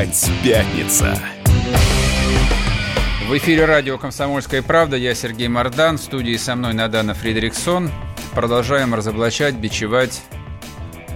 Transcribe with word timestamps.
Опять 0.00 0.30
пятница. 0.42 1.14
В 3.28 3.36
эфире 3.36 3.66
радио 3.66 3.98
«Комсомольская 3.98 4.62
правда». 4.62 4.96
Я 4.96 5.14
Сергей 5.14 5.48
Мордан. 5.48 5.98
В 5.98 6.00
студии 6.00 6.38
со 6.38 6.56
мной 6.56 6.72
Надана 6.72 7.12
Фридриксон. 7.12 7.90
Продолжаем 8.34 8.94
разоблачать, 8.94 9.56
бичевать, 9.56 10.22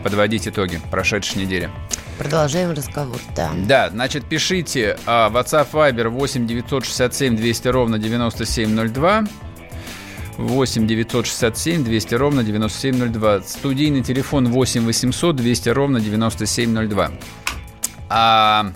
подводить 0.03 0.47
итоги 0.47 0.83
прошедшей 0.91 1.41
недели. 1.41 1.71
Продолжаем 2.19 2.73
разговор, 2.73 3.19
да. 3.35 3.53
Да, 3.57 3.89
значит, 3.89 4.27
пишите 4.27 4.99
а, 5.07 5.31
WhatsApp 5.31 5.71
Viber 5.73 6.09
8 6.09 6.47
967 6.47 7.37
200 7.37 7.69
ровно 7.69 7.99
9702. 7.99 9.25
8 10.37 10.87
967 10.87 11.85
200 11.85 12.15
ровно 12.17 12.45
9702. 12.45 13.41
Студийный 13.45 14.03
телефон 14.03 14.51
8 14.51 14.85
800 14.85 15.37
200 15.37 15.69
ровно 15.71 16.01
9702. 16.01 17.13
А 18.09 18.73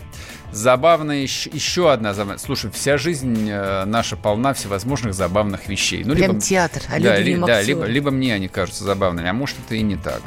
забавная 0.52 1.18
еще, 1.18 1.50
еще 1.50 1.92
одна 1.92 2.14
забавная. 2.14 2.38
Слушай, 2.38 2.70
вся 2.70 2.98
жизнь 2.98 3.48
э, 3.50 3.84
наша 3.84 4.16
полна 4.16 4.54
всевозможных 4.54 5.14
забавных 5.14 5.68
вещей. 5.68 6.04
Ну, 6.04 6.14
Прям 6.14 6.32
либо, 6.32 6.40
театр, 6.40 6.82
а 6.88 7.00
да, 7.00 7.18
ли, 7.18 7.36
да 7.36 7.62
либо, 7.62 7.84
либо 7.84 8.10
мне 8.10 8.34
они 8.34 8.48
кажутся 8.48 8.84
забавными, 8.84 9.28
а 9.28 9.32
может 9.32 9.56
это 9.64 9.74
и 9.74 9.82
не 9.82 9.96
так. 9.96 10.22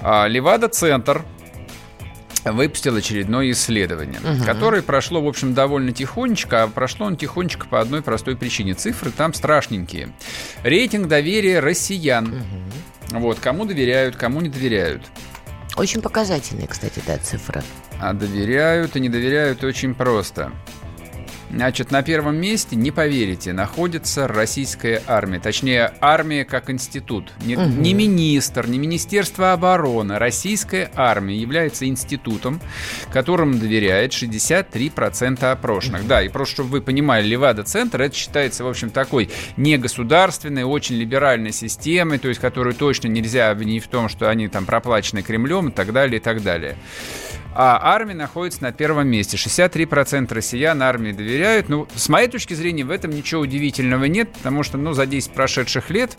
А, 0.00 0.26
Левада-центр 0.26 1.24
выпустил 2.44 2.96
очередное 2.96 3.52
исследование, 3.52 4.18
угу. 4.20 4.44
которое 4.44 4.82
прошло, 4.82 5.20
в 5.20 5.28
общем, 5.28 5.54
довольно 5.54 5.92
тихонечко, 5.92 6.64
а 6.64 6.68
прошло 6.68 7.06
он 7.06 7.16
тихонечко 7.16 7.68
по 7.68 7.80
одной 7.80 8.02
простой 8.02 8.36
причине. 8.36 8.74
Цифры 8.74 9.10
там 9.10 9.32
страшненькие. 9.32 10.12
Рейтинг 10.64 11.06
доверия 11.06 11.60
россиян. 11.60 12.26
Угу. 13.10 13.20
Вот, 13.20 13.38
кому 13.38 13.64
доверяют, 13.64 14.16
кому 14.16 14.40
не 14.40 14.48
доверяют. 14.48 15.02
Очень 15.76 16.02
показательные, 16.02 16.68
кстати, 16.68 17.02
да, 17.06 17.16
цифры. 17.18 17.62
А 18.00 18.12
доверяют 18.12 18.96
и 18.96 19.00
не 19.00 19.08
доверяют 19.08 19.64
очень 19.64 19.94
просто. 19.94 20.52
Значит, 21.52 21.90
на 21.90 22.02
первом 22.02 22.36
месте, 22.36 22.76
не 22.76 22.90
поверите, 22.90 23.52
находится 23.52 24.26
российская 24.26 25.02
армия. 25.06 25.38
Точнее, 25.38 25.92
армия 26.00 26.44
как 26.44 26.70
институт. 26.70 27.30
Не, 27.44 27.56
угу. 27.56 27.66
не 27.66 27.92
министр, 27.92 28.66
не 28.68 28.78
Министерство 28.78 29.52
обороны. 29.52 30.18
Российская 30.18 30.90
армия 30.94 31.36
является 31.36 31.86
институтом, 31.86 32.60
которому 33.12 33.54
доверяет 33.54 34.12
63% 34.12 35.44
опрошенных. 35.50 36.00
Угу. 36.02 36.08
Да, 36.08 36.22
и 36.22 36.28
просто, 36.28 36.54
чтобы 36.54 36.70
вы 36.70 36.80
понимали, 36.80 37.26
Левада-центр, 37.26 38.00
это 38.00 38.16
считается, 38.16 38.64
в 38.64 38.68
общем, 38.68 38.90
такой 38.90 39.30
негосударственной, 39.56 40.64
очень 40.64 40.96
либеральной 40.96 41.52
системой, 41.52 42.18
то 42.18 42.28
есть, 42.28 42.40
которую 42.40 42.74
точно 42.74 43.08
нельзя 43.08 43.50
обвинить 43.50 43.84
в 43.84 43.88
том, 43.88 44.08
что 44.08 44.30
они 44.30 44.48
там 44.48 44.64
проплачены 44.64 45.22
Кремлем 45.22 45.68
и 45.68 45.72
так 45.72 45.92
далее, 45.92 46.18
и 46.18 46.22
так 46.22 46.42
далее. 46.42 46.76
А 47.54 47.78
армия 47.82 48.14
находится 48.14 48.62
на 48.62 48.72
первом 48.72 49.08
месте. 49.08 49.36
63% 49.36 50.32
россиян 50.32 50.82
армии 50.82 51.12
доверяют. 51.12 51.68
Ну, 51.68 51.86
с 51.94 52.08
моей 52.08 52.28
точки 52.28 52.54
зрения, 52.54 52.84
в 52.84 52.90
этом 52.90 53.10
ничего 53.10 53.42
удивительного 53.42 54.04
нет, 54.04 54.32
потому 54.32 54.62
что, 54.62 54.78
ну, 54.78 54.94
за 54.94 55.06
10 55.06 55.32
прошедших 55.32 55.90
лет 55.90 56.16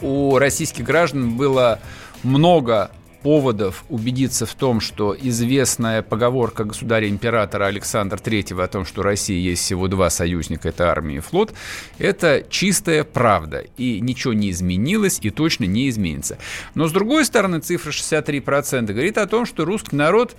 у 0.00 0.38
российских 0.38 0.84
граждан 0.84 1.36
было 1.36 1.78
много 2.24 2.90
поводов 3.22 3.84
убедиться 3.88 4.46
в 4.46 4.54
том, 4.54 4.80
что 4.80 5.16
известная 5.18 6.02
поговорка 6.02 6.64
государя-императора 6.64 7.66
Александра 7.66 8.16
III 8.18 8.62
о 8.62 8.68
том, 8.68 8.84
что 8.84 9.02
России 9.02 9.38
есть 9.38 9.62
всего 9.62 9.88
два 9.88 10.10
союзника, 10.10 10.68
это 10.68 10.90
армия 10.90 11.16
и 11.16 11.20
флот, 11.20 11.52
это 11.98 12.44
чистая 12.48 13.04
правда. 13.04 13.64
И 13.76 14.00
ничего 14.00 14.32
не 14.32 14.50
изменилось 14.50 15.18
и 15.22 15.30
точно 15.30 15.64
не 15.64 15.88
изменится. 15.88 16.38
Но 16.74 16.88
с 16.88 16.92
другой 16.92 17.24
стороны, 17.24 17.60
цифра 17.60 17.90
63% 17.90 18.92
говорит 18.92 19.18
о 19.18 19.26
том, 19.26 19.46
что 19.46 19.64
русский 19.64 19.96
народ 19.96 20.36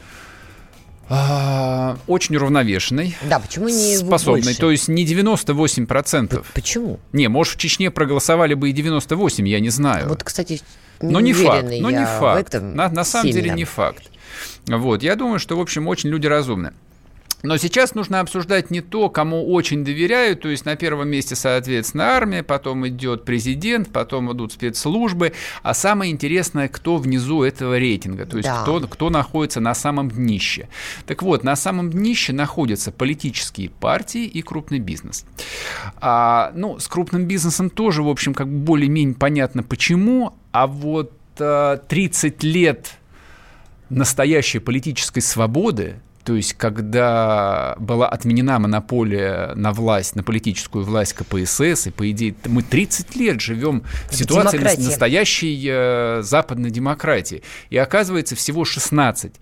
а, 1.09 1.97
очень 2.08 2.35
уравновешенный. 2.38 3.16
Да, 3.29 3.40
почему 3.40 3.68
не 3.68 3.97
Способный, 3.97 4.44
больше? 4.44 4.59
то 4.59 4.72
есть 4.72 4.88
не 4.88 5.06
98%. 5.06 6.46
Почему? 6.53 7.00
Не, 7.12 7.28
может, 7.28 7.56
в 7.56 7.58
Чечне 7.58 7.91
проголосовали 7.91 8.53
бы 8.53 8.69
и 8.69 8.74
98, 8.74 9.47
я 9.47 9.59
не 9.59 9.69
знаю. 9.69 10.08
Вот, 10.09 10.24
кстати, 10.24 10.62
но 11.02 11.20
не 11.20 11.34
факт, 11.34 11.68
но 11.80 11.92
не 11.92 12.06
факт. 12.06 12.54
На, 12.54 12.90
на 12.90 13.04
самом 13.04 13.28
сильно. 13.28 13.42
деле 13.42 13.56
не 13.56 13.66
факт. 13.66 14.04
Вот, 14.68 15.04
я 15.04 15.16
думаю, 15.16 15.40
что, 15.40 15.58
в 15.58 15.62
общем, 15.62 15.88
очень 15.88 16.09
люди 16.09 16.28
разумны. 16.28 16.74
Но 17.44 17.58
сейчас 17.58 17.94
нужно 17.94 18.22
обсуждать 18.22 18.72
не 18.72 18.80
то, 18.80 19.09
кому 19.09 19.52
очень 19.52 19.84
доверяют, 19.84 20.40
то 20.40 20.48
есть 20.48 20.64
на 20.64 20.78
первом 20.78 21.09
месте, 21.09 21.36
соответственно, 21.36 22.06
армия, 22.06 22.42
потом 22.42 22.88
идет 22.88 23.26
президент, 23.26 23.92
потом 23.92 24.31
идут 24.31 24.54
спецслужбы, 24.54 25.34
а 25.62 25.74
самое 25.74 26.09
интересное, 26.14 26.70
кто 26.70 26.96
внизу 26.96 27.44
этого 27.44 27.78
рейтинга, 27.78 28.26
то 28.26 28.38
есть 28.38 28.48
да. 28.48 28.62
кто, 28.62 28.80
кто 28.88 29.09
находится 29.09 29.59
на 29.59 29.74
самом 29.74 30.09
днище. 30.09 30.70
Так 31.06 31.22
вот, 31.22 31.44
на 31.44 31.58
самом 31.58 31.90
днище 31.90 32.32
находятся 32.32 32.94
политические 32.94 33.70
партии 33.70 34.24
и 34.24 34.42
крупный 34.42 34.80
бизнес. 34.80 35.26
А, 35.98 36.53
ну, 36.56 36.80
с 36.80 36.88
крупным 36.88 37.26
бизнесом 37.26 37.70
тоже, 37.70 38.03
в 38.03 38.08
общем, 38.08 38.34
как 38.34 38.48
бы 38.48 38.59
более-менее 38.59 39.16
понятно 39.16 39.64
почему, 39.64 40.34
а 40.53 40.66
вот 40.66 41.12
а, 41.40 41.76
30 41.76 42.42
лет 42.44 42.92
настоящей 43.90 44.59
политической 44.59 45.20
свободы, 45.20 46.00
то 46.23 46.35
есть, 46.35 46.53
когда 46.53 47.75
была 47.79 48.07
отменена 48.07 48.57
монополия 48.59 49.53
на 49.56 49.73
власть, 49.73 50.16
на 50.16 50.23
политическую 50.23 50.85
власть 50.85 51.13
КПСС, 51.13 51.88
и, 51.88 51.91
по 51.91 52.09
идее, 52.09 52.35
мы 52.45 52.63
30 52.63 53.16
лет 53.17 53.41
живем 53.41 53.84
в 54.09 54.16
ситуации 54.16 54.57
Демократия. 54.57 54.84
настоящей 54.84 55.67
э, 55.69 56.22
западной 56.23 56.72
демократии. 56.72 57.44
И 57.69 57.78
оказывается, 57.78 58.35
всего 58.35 58.63
16% 58.63 59.34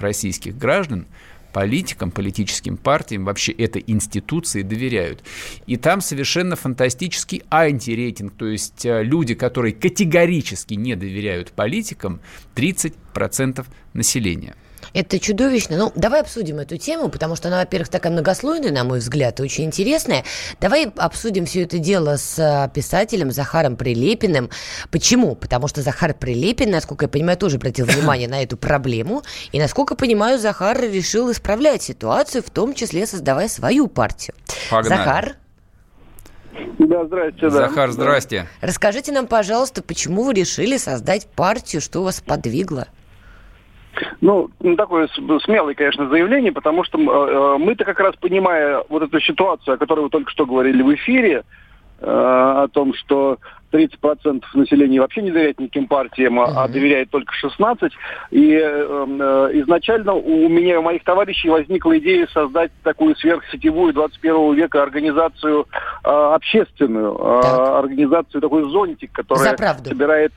российских 0.00 0.58
граждан 0.58 1.06
политикам, 1.52 2.10
политическим 2.10 2.76
партиям, 2.76 3.24
вообще 3.24 3.52
этой 3.52 3.84
институции 3.86 4.62
доверяют. 4.62 5.22
И 5.66 5.76
там 5.76 6.00
совершенно 6.00 6.56
фантастический 6.56 7.42
антирейтинг, 7.50 8.32
то 8.36 8.46
есть 8.46 8.84
э, 8.84 9.04
люди, 9.04 9.34
которые 9.34 9.74
категорически 9.74 10.74
не 10.74 10.96
доверяют 10.96 11.52
политикам, 11.52 12.20
30% 12.56 13.66
населения. 13.92 14.56
Это 14.94 15.18
чудовищно. 15.18 15.76
Ну, 15.76 15.92
давай 15.94 16.20
обсудим 16.20 16.58
эту 16.58 16.76
тему, 16.76 17.08
потому 17.08 17.34
что 17.36 17.48
она, 17.48 17.60
во-первых, 17.60 17.88
такая 17.88 18.12
многослойная, 18.12 18.70
на 18.70 18.84
мой 18.84 18.98
взгляд, 18.98 19.40
и 19.40 19.42
очень 19.42 19.64
интересная. 19.64 20.24
Давай 20.60 20.92
обсудим 20.96 21.46
все 21.46 21.62
это 21.62 21.78
дело 21.78 22.16
с 22.16 22.38
а, 22.38 22.68
писателем 22.68 23.30
Захаром 23.30 23.76
Прилепиным. 23.76 24.50
Почему? 24.90 25.34
Потому 25.34 25.66
что 25.68 25.80
Захар 25.82 26.14
Прилепин, 26.14 26.70
насколько 26.70 27.06
я 27.06 27.08
понимаю, 27.08 27.38
тоже 27.38 27.56
обратил 27.56 27.86
внимание 27.86 28.28
на 28.28 28.42
эту 28.42 28.56
проблему. 28.56 29.22
И, 29.52 29.58
насколько 29.58 29.94
понимаю, 29.94 30.38
Захар 30.38 30.78
решил 30.80 31.30
исправлять 31.32 31.82
ситуацию, 31.82 32.42
в 32.42 32.50
том 32.50 32.74
числе 32.74 33.06
создавая 33.06 33.48
свою 33.48 33.86
партию. 33.86 34.34
Погнали. 34.70 34.88
Захар? 34.88 35.36
Да, 36.78 37.04
здрасте. 37.06 37.50
Захар, 37.50 37.88
да. 37.88 37.92
здрасте. 37.92 38.46
Расскажите 38.60 39.12
нам, 39.12 39.26
пожалуйста, 39.26 39.82
почему 39.82 40.24
вы 40.24 40.34
решили 40.34 40.76
создать 40.76 41.26
партию, 41.26 41.80
что 41.80 42.02
вас 42.02 42.20
подвигло? 42.20 42.88
Ну, 44.20 44.50
такое 44.76 45.08
смелое, 45.44 45.74
конечно, 45.74 46.08
заявление, 46.08 46.52
потому 46.52 46.84
что 46.84 46.98
э, 46.98 47.58
мы-то 47.58 47.84
как 47.84 48.00
раз 48.00 48.14
понимая 48.16 48.82
вот 48.88 49.02
эту 49.02 49.20
ситуацию, 49.20 49.74
о 49.74 49.78
которой 49.78 50.00
вы 50.00 50.10
только 50.10 50.30
что 50.30 50.46
говорили 50.46 50.82
в 50.82 50.94
эфире, 50.94 51.42
э, 52.00 52.04
о 52.06 52.68
том, 52.68 52.94
что 52.94 53.38
30% 53.72 54.42
населения 54.54 55.00
вообще 55.00 55.22
не 55.22 55.30
доверяет 55.30 55.58
никаким 55.58 55.86
партиям, 55.86 56.38
uh-huh. 56.38 56.52
а 56.54 56.68
доверяет 56.68 57.10
только 57.10 57.32
16%. 57.42 57.90
И 58.30 58.52
э, 58.52 58.60
э, 58.60 59.50
изначально 59.60 60.12
у 60.12 60.48
меня 60.48 60.74
и 60.74 60.76
у 60.76 60.82
моих 60.82 61.02
товарищей 61.04 61.48
возникла 61.48 61.98
идея 61.98 62.26
создать 62.32 62.70
такую 62.82 63.16
сверхсетевую 63.16 63.94
21 63.94 64.54
века 64.54 64.82
организацию 64.82 65.66
э, 66.04 66.08
общественную, 66.08 67.16
э, 67.16 67.78
организацию 67.78 68.40
такой 68.40 68.70
зонтик, 68.70 69.12
которая 69.12 69.56
собирает 69.84 70.32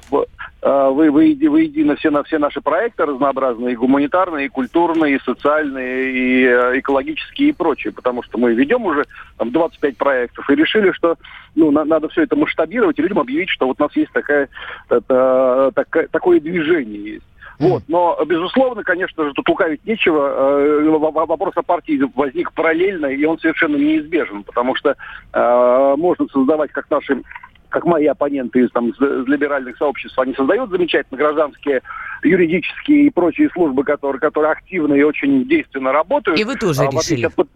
э, 0.66 0.90
вы, 0.90 1.12
воедино 1.12 1.96
все, 1.96 2.10
на 2.10 2.24
все 2.24 2.40
наши 2.40 2.60
проекты 2.60 3.06
разнообразные, 3.06 3.74
и 3.74 3.78
гуманитарные, 3.78 4.48
и 4.48 4.50
культурные, 4.50 5.16
и 5.16 5.24
социальные, 5.24 6.12
и 6.12 6.44
э, 6.44 6.80
экологические, 6.80 7.50
и 7.50 7.54
прочие, 7.54 7.94
потому 7.94 8.24
что 8.24 8.38
мы 8.38 8.54
ведем 8.54 8.84
уже 8.86 9.06
там, 9.38 9.52
25 9.52 9.98
проектов 9.98 10.50
и 10.50 10.56
решили, 10.56 10.92
что 10.92 11.18
ну, 11.56 11.72
на, 11.72 11.86
надо 11.86 12.10
все 12.10 12.24
это 12.24 12.36
масштабировать 12.36 12.98
и 12.98 13.02
людям 13.02 13.20
объявить, 13.20 13.50
что 13.50 13.68
вот 13.68 13.80
у 13.80 13.84
нас 13.84 13.96
есть 13.96 14.12
такая, 14.12 14.50
это, 14.90 15.72
такая, 15.76 16.08
такое 16.08 16.40
движение 16.40 17.14
есть. 17.14 17.26
Вот. 17.60 17.84
Но, 17.88 18.20
безусловно, 18.26 18.84
конечно 18.84 19.24
же, 19.24 19.34
тут 19.34 19.48
лукавить 19.48 19.86
нечего. 19.86 20.60
Э, 20.60 20.90
вопрос 20.90 21.54
о 21.56 21.64
партии 21.64 22.02
возник 22.16 22.52
параллельно, 22.52 23.06
и 23.08 23.24
он 23.26 23.40
совершенно 23.40 23.78
неизбежен, 23.78 24.44
потому 24.44 24.76
что 24.76 24.96
э, 25.32 25.96
можно 25.98 26.28
создавать, 26.28 26.72
как 26.72 26.90
наши 26.90 27.22
как 27.76 27.84
мои 27.84 28.06
оппоненты 28.06 28.62
из, 28.62 28.72
там, 28.72 28.92
из 28.92 29.28
либеральных 29.28 29.76
сообществ, 29.76 30.18
они 30.18 30.34
создают 30.34 30.70
замечательно 30.70 31.18
гражданские, 31.18 31.82
юридические 32.24 33.08
и 33.08 33.10
прочие 33.10 33.50
службы, 33.50 33.84
которые, 33.84 34.22
которые 34.22 34.54
активно 34.54 34.94
и 34.94 35.04
очень 35.04 35.46
действенно 35.46 35.92
работают. 35.92 36.40
И 36.40 36.46
вы 36.46 36.56
тоже 36.56 36.84
а, 36.84 36.86
решили. 36.90 37.26
От, 37.26 37.50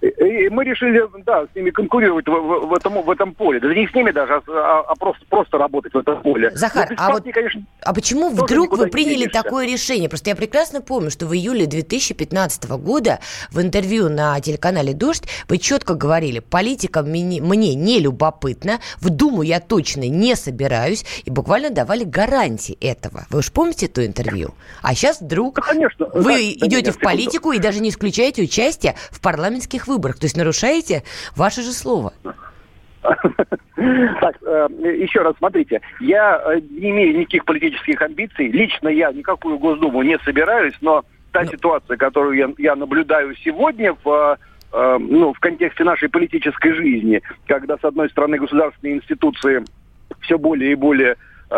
И 0.00 0.48
мы 0.48 0.64
решили, 0.64 1.02
да, 1.24 1.44
с 1.44 1.54
ними 1.54 1.70
конкурировать 1.70 2.26
в, 2.26 2.30
в, 2.30 2.66
в, 2.68 2.74
этом, 2.74 3.02
в 3.02 3.10
этом 3.10 3.34
поле. 3.34 3.60
Да 3.60 3.68
не 3.74 3.86
с 3.86 3.94
ними 3.94 4.10
даже, 4.10 4.40
а, 4.48 4.80
а 4.88 4.94
просто, 4.96 5.24
просто 5.28 5.58
работать 5.58 5.92
в 5.92 5.98
этом 5.98 6.22
поле. 6.22 6.50
Захар, 6.54 6.94
а, 6.96 7.12
вот, 7.12 7.24
конечно, 7.32 7.62
а 7.82 7.92
почему 7.92 8.30
вдруг 8.30 8.76
вы 8.78 8.86
приняли 8.88 9.26
такое 9.26 9.66
решение? 9.66 10.08
Просто 10.08 10.30
я 10.30 10.36
прекрасно 10.36 10.80
помню, 10.80 11.10
что 11.10 11.26
в 11.26 11.34
июле 11.34 11.66
2015 11.66 12.70
года 12.78 13.20
в 13.50 13.60
интервью 13.60 14.08
на 14.08 14.40
телеканале 14.40 14.94
«Дождь» 14.94 15.24
вы 15.48 15.58
четко 15.58 15.94
говорили, 15.94 16.38
политика 16.38 17.02
мне, 17.02 17.42
мне 17.42 17.74
не 17.74 18.00
любопытна, 18.00 18.80
в 19.00 19.10
Думу 19.10 19.42
я 19.42 19.60
точно 19.60 20.08
не 20.08 20.34
собираюсь, 20.34 21.04
и 21.24 21.30
буквально 21.30 21.70
давали 21.70 22.04
гарантии 22.04 22.78
этого. 22.80 23.26
Вы 23.28 23.40
уж 23.40 23.52
помните 23.52 23.86
то 23.86 24.04
интервью? 24.04 24.54
А 24.82 24.94
сейчас 24.94 25.20
вдруг 25.20 25.56
да, 25.56 25.62
конечно. 25.62 26.06
вы 26.14 26.32
да, 26.32 26.66
идете 26.66 26.86
да, 26.86 26.92
в 26.92 26.98
политику 26.98 27.52
и 27.52 27.58
даже 27.58 27.80
не 27.80 27.90
исключаете 27.90 28.42
участие 28.42 28.94
в 29.10 29.20
парламентских 29.20 29.89
выборах. 29.90 30.18
То 30.18 30.24
есть 30.24 30.36
нарушаете 30.36 31.02
ваше 31.36 31.62
же 31.62 31.72
слово. 31.72 32.12
Так, 33.02 34.36
э, 34.42 34.68
еще 34.98 35.22
раз 35.22 35.34
смотрите, 35.38 35.80
я 36.00 36.38
э, 36.44 36.60
не 36.70 36.90
имею 36.90 37.18
никаких 37.18 37.46
политических 37.46 38.02
амбиций. 38.02 38.48
Лично 38.48 38.88
я 38.88 39.10
никакую 39.10 39.58
Госдуму 39.58 40.02
не 40.02 40.18
собираюсь, 40.18 40.74
но 40.82 41.02
та 41.32 41.42
ну... 41.42 41.50
ситуация, 41.50 41.96
которую 41.96 42.36
я, 42.36 42.50
я 42.58 42.76
наблюдаю 42.76 43.34
сегодня 43.36 43.96
в 44.04 44.38
э, 44.72 44.98
ну, 45.00 45.32
в 45.32 45.40
контексте 45.40 45.84
нашей 45.84 46.10
политической 46.10 46.74
жизни, 46.74 47.22
когда, 47.46 47.78
с 47.78 47.84
одной 47.84 48.10
стороны, 48.10 48.36
государственные 48.36 48.96
институции 48.96 49.64
все 50.20 50.38
более 50.38 50.72
и 50.72 50.74
более 50.74 51.16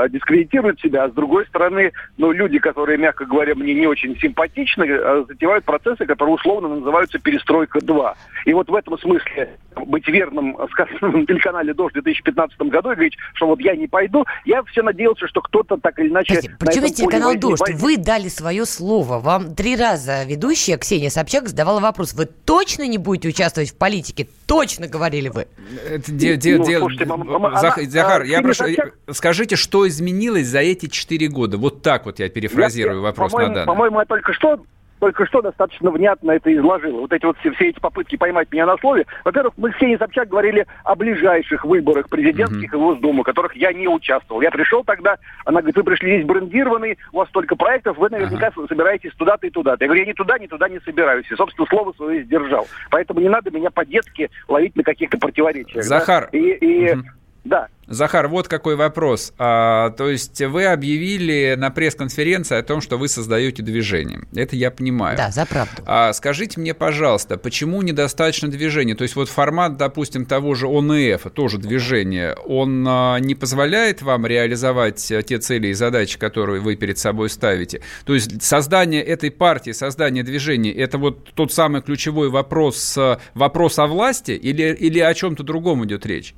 дискредитируют 0.08 0.80
себя, 0.80 1.04
а 1.04 1.08
с 1.08 1.12
другой 1.12 1.46
стороны, 1.46 1.92
ну, 2.16 2.32
люди, 2.32 2.58
которые, 2.58 2.98
мягко 2.98 3.24
говоря, 3.26 3.54
мне 3.54 3.74
не 3.74 3.86
очень 3.86 4.18
симпатичны, 4.18 4.84
э, 4.84 5.24
затевают 5.28 5.64
процессы, 5.64 6.06
которые 6.06 6.34
условно 6.34 6.68
называются 6.68 7.18
«Перестройка-2». 7.18 8.14
И 8.46 8.52
вот 8.54 8.68
в 8.68 8.74
этом 8.74 8.98
смысле 8.98 9.56
быть 9.86 10.06
верным 10.08 10.56
э, 10.58 10.66
сказанным 10.70 11.20
на 11.20 11.26
телеканале 11.26 11.74
«Дождь» 11.74 11.92
в 11.92 12.02
2015 12.02 12.58
году 12.58 12.90
и 12.90 12.94
говорить, 12.94 13.16
что 13.34 13.46
вот 13.46 13.60
я 13.60 13.76
не 13.76 13.86
пойду, 13.86 14.24
я 14.44 14.62
все 14.64 14.82
надеялся, 14.82 15.26
что 15.26 15.40
кто-то 15.40 15.76
так 15.76 15.98
или 15.98 16.08
иначе... 16.08 16.34
Подожди, 16.58 16.80
почему 16.80 16.88
телеканал 16.88 17.34
«Дождь»? 17.36 17.62
Вы 17.74 17.96
дали 17.96 18.28
свое 18.28 18.66
слово. 18.66 19.18
Вам 19.18 19.54
три 19.54 19.76
раза 19.76 20.24
ведущая 20.24 20.76
Ксения 20.78 21.10
Собчак 21.10 21.48
задавала 21.48 21.80
вопрос. 21.80 22.14
Вы 22.14 22.26
точно 22.26 22.86
не 22.86 22.98
будете 22.98 23.28
участвовать 23.28 23.70
в 23.70 23.76
политике? 23.76 24.28
Точно 24.46 24.86
говорили 24.86 25.28
вы. 25.28 25.46
Это, 25.88 26.12
де, 26.12 26.36
де, 26.36 26.58
ну, 26.58 26.64
де, 26.64 26.78
слушайте, 26.78 27.90
Захар, 27.90 28.22
я 28.22 28.42
прошу, 28.42 28.64
скажите, 29.10 29.56
что 29.56 29.88
изменилось 29.88 30.46
за 30.46 30.60
эти 30.60 30.86
четыре 30.86 31.28
года? 31.28 31.56
Вот 31.56 31.82
так 31.82 32.06
вот 32.06 32.18
я 32.18 32.28
перефразирую 32.28 32.96
я, 32.96 33.02
вопрос 33.02 33.32
на 33.32 33.48
данный. 33.48 33.66
По-моему, 33.66 34.00
я 34.00 34.04
только 34.04 34.32
что 34.32 34.60
только 35.02 35.26
что 35.26 35.42
достаточно 35.42 35.90
внятно 35.90 36.30
это 36.30 36.54
изложил. 36.54 37.00
Вот 37.00 37.12
эти 37.12 37.24
вот 37.24 37.36
все, 37.38 37.50
все 37.50 37.70
эти 37.70 37.80
попытки 37.80 38.14
поймать 38.14 38.52
меня 38.52 38.66
на 38.66 38.76
слове. 38.76 39.04
Во-первых, 39.24 39.54
мы 39.56 39.72
с 39.72 39.74
Ксенией 39.74 39.98
Собчак 39.98 40.28
говорили 40.28 40.64
о 40.84 40.94
ближайших 40.94 41.64
выборах 41.64 42.08
президентских 42.08 42.72
uh-huh. 42.72 42.76
и 42.76 42.80
Госдумы, 42.80 43.22
в 43.22 43.26
которых 43.26 43.56
я 43.56 43.72
не 43.72 43.88
участвовал. 43.88 44.42
Я 44.42 44.52
пришел 44.52 44.84
тогда, 44.84 45.16
она 45.44 45.58
говорит, 45.58 45.74
вы 45.74 45.82
пришли 45.82 46.12
здесь 46.12 46.24
брендированный, 46.24 46.98
у 47.10 47.16
вас 47.16 47.28
столько 47.30 47.56
проектов, 47.56 47.98
вы 47.98 48.10
наверняка 48.10 48.50
uh-huh. 48.50 48.68
собираетесь 48.68 49.10
туда-то 49.14 49.44
и 49.44 49.50
туда-то. 49.50 49.82
Я 49.82 49.88
говорю, 49.88 50.04
я 50.04 50.08
ни 50.08 50.12
туда, 50.12 50.38
ни 50.38 50.46
туда 50.46 50.68
не 50.68 50.78
собираюсь. 50.78 51.28
И, 51.32 51.34
собственно, 51.34 51.66
слово 51.66 51.92
свое 51.94 52.22
сдержал. 52.22 52.68
Поэтому 52.88 53.18
не 53.18 53.28
надо 53.28 53.50
меня 53.50 53.72
по-детски 53.72 54.30
ловить 54.46 54.76
на 54.76 54.84
каких-то 54.84 55.18
противоречиях. 55.18 55.82
Захар. 55.82 56.28
Да? 56.30 56.38
И, 56.38 56.42
и 56.42 56.86
uh-huh. 56.90 57.02
Да. 57.44 57.68
Захар, 57.88 58.28
вот 58.28 58.48
какой 58.48 58.76
вопрос. 58.76 59.34
А, 59.38 59.90
то 59.90 60.08
есть 60.08 60.40
вы 60.40 60.66
объявили 60.66 61.56
на 61.58 61.70
пресс-конференции 61.70 62.56
о 62.56 62.62
том, 62.62 62.80
что 62.80 62.96
вы 62.96 63.08
создаете 63.08 63.62
движение. 63.62 64.20
Это 64.34 64.56
я 64.56 64.70
понимаю. 64.70 65.16
Да, 65.18 65.30
за 65.30 65.44
правду. 65.44 65.82
А, 65.84 66.12
скажите 66.12 66.60
мне, 66.60 66.72
пожалуйста, 66.74 67.36
почему 67.36 67.82
недостаточно 67.82 68.48
движения? 68.48 68.94
То 68.94 69.02
есть 69.02 69.16
вот 69.16 69.28
формат, 69.28 69.76
допустим, 69.76 70.24
того 70.24 70.54
же 70.54 70.68
ОНФ, 70.68 71.22
тоже 71.34 71.58
движение, 71.58 72.34
он 72.46 72.86
а, 72.88 73.18
не 73.18 73.34
позволяет 73.34 74.00
вам 74.00 74.26
реализовать 74.26 75.10
а, 75.10 75.22
те 75.22 75.38
цели 75.38 75.68
и 75.68 75.72
задачи, 75.74 76.18
которые 76.18 76.60
вы 76.60 76.76
перед 76.76 76.98
собой 76.98 77.28
ставите? 77.28 77.82
То 78.06 78.14
есть 78.14 78.42
создание 78.42 79.02
этой 79.02 79.32
партии, 79.32 79.72
создание 79.72 80.22
движения, 80.22 80.72
это 80.72 80.98
вот 80.98 81.34
тот 81.34 81.52
самый 81.52 81.82
ключевой 81.82 82.30
вопрос, 82.30 82.96
а, 82.96 83.18
вопрос 83.34 83.78
о 83.80 83.86
власти 83.86 84.30
или, 84.30 84.72
или 84.72 85.00
о 85.00 85.12
чем-то 85.12 85.42
другом 85.42 85.84
идет 85.84 86.06
речь? 86.06 86.34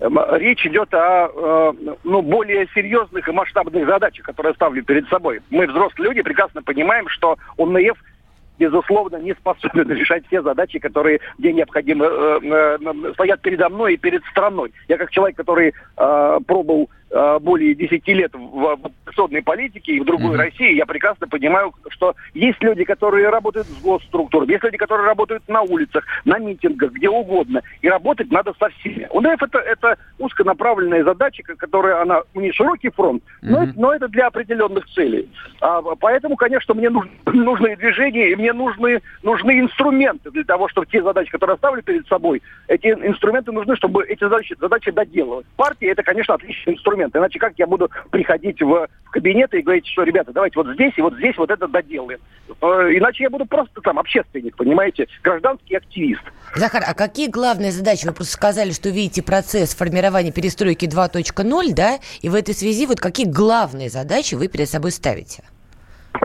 Эм, 0.00 0.18
речь 0.32 0.64
идет 0.64 0.92
о 0.94 1.28
э, 1.28 1.72
ну, 2.04 2.22
более 2.22 2.68
серьезных 2.74 3.28
и 3.28 3.32
масштабных 3.32 3.86
задачах, 3.86 4.26
которые 4.26 4.54
ставлю 4.54 4.84
перед 4.84 5.08
собой. 5.08 5.40
Мы, 5.50 5.66
взрослые 5.66 6.10
люди, 6.10 6.22
прекрасно 6.22 6.62
понимаем, 6.62 7.08
что 7.08 7.36
ОНФ 7.56 7.98
безусловно, 8.58 9.16
не 9.18 9.34
способен 9.34 9.88
решать 9.96 10.26
все 10.26 10.42
задачи, 10.42 10.80
которые 10.80 11.20
где 11.38 11.52
необходимо 11.52 12.06
э, 12.06 12.40
э, 12.42 13.12
стоят 13.14 13.40
передо 13.40 13.68
мной 13.68 13.94
и 13.94 13.96
перед 13.96 14.24
страной. 14.26 14.72
Я 14.88 14.98
как 14.98 15.10
человек, 15.10 15.36
который 15.36 15.72
э, 15.96 16.38
пробовал 16.46 16.88
Э, 17.07 17.07
более 17.40 17.74
10 17.74 18.06
лет 18.08 18.32
в 18.34 18.66
оппозиционной 18.66 19.42
политике 19.42 19.92
и 19.92 20.00
в 20.00 20.04
другой 20.04 20.34
mm-hmm. 20.34 20.36
России, 20.36 20.74
я 20.74 20.86
прекрасно 20.86 21.26
понимаю, 21.26 21.72
что 21.88 22.14
есть 22.34 22.62
люди, 22.62 22.84
которые 22.84 23.30
работают 23.30 23.66
в 23.66 23.82
госструктурах, 23.82 24.48
есть 24.48 24.62
люди, 24.62 24.76
которые 24.76 25.06
работают 25.06 25.42
на 25.48 25.62
улицах, 25.62 26.04
на 26.24 26.38
митингах, 26.38 26.92
где 26.92 27.08
угодно. 27.08 27.62
И 27.80 27.88
работать 27.88 28.30
надо 28.30 28.52
со 28.58 28.68
всеми. 28.68 29.08
У 29.10 29.22
это, 29.22 29.58
это 29.58 29.96
узконаправленная 30.18 31.04
задача, 31.04 31.42
которая, 31.42 32.02
она, 32.02 32.22
у 32.34 32.40
нее 32.40 32.52
широкий 32.52 32.90
фронт, 32.90 33.22
но, 33.40 33.64
mm-hmm. 33.64 33.72
но 33.76 33.94
это 33.94 34.08
для 34.08 34.26
определенных 34.26 34.86
целей. 34.90 35.28
А, 35.60 35.80
поэтому, 35.80 36.36
конечно, 36.36 36.74
мне 36.74 36.90
нужны, 36.90 37.10
нужны 37.26 37.76
движения, 37.76 38.32
и 38.32 38.36
мне 38.36 38.52
нужны, 38.52 39.00
нужны 39.22 39.60
инструменты 39.60 40.30
для 40.30 40.44
того, 40.44 40.68
чтобы 40.68 40.86
те 40.86 41.02
задачи, 41.02 41.30
которые 41.30 41.54
я 41.54 41.58
ставлю 41.58 41.82
перед 41.82 42.06
собой, 42.06 42.42
эти 42.66 42.88
инструменты 42.88 43.52
нужны, 43.52 43.76
чтобы 43.76 44.04
эти 44.04 44.20
задачи, 44.20 44.54
задачи 44.60 44.90
доделывать. 44.90 45.46
Партия 45.56 45.88
это, 45.88 46.02
конечно, 46.02 46.34
отличный 46.34 46.74
инструмент 46.74 46.97
инструмент. 46.98 47.16
Иначе 47.16 47.38
как 47.38 47.52
я 47.56 47.66
буду 47.66 47.90
приходить 48.10 48.60
в, 48.60 48.88
в 49.04 49.10
кабинет 49.10 49.52
и 49.54 49.62
говорить, 49.62 49.86
что, 49.86 50.02
ребята, 50.02 50.32
давайте 50.32 50.58
вот 50.58 50.74
здесь 50.74 50.92
и 50.96 51.02
вот 51.02 51.14
здесь 51.14 51.36
вот 51.36 51.50
это 51.50 51.66
доделаем. 51.68 52.18
Э, 52.60 52.66
иначе 52.66 53.24
я 53.24 53.30
буду 53.30 53.46
просто 53.46 53.80
там 53.80 53.98
общественник, 53.98 54.56
понимаете, 54.56 55.06
гражданский 55.22 55.76
активист. 55.76 56.22
Захар, 56.54 56.82
а 56.86 56.94
какие 56.94 57.28
главные 57.28 57.70
задачи? 57.70 58.06
Вы 58.06 58.12
просто 58.12 58.32
сказали, 58.32 58.70
что 58.72 58.88
видите 58.90 59.22
процесс 59.22 59.74
формирования 59.74 60.32
перестройки 60.32 60.86
2.0, 60.86 61.74
да? 61.74 61.98
И 62.20 62.28
в 62.28 62.34
этой 62.34 62.54
связи 62.54 62.86
вот 62.86 63.00
какие 63.00 63.26
главные 63.26 63.90
задачи 63.90 64.34
вы 64.34 64.48
перед 64.48 64.68
собой 64.68 64.90
ставите? 64.90 65.42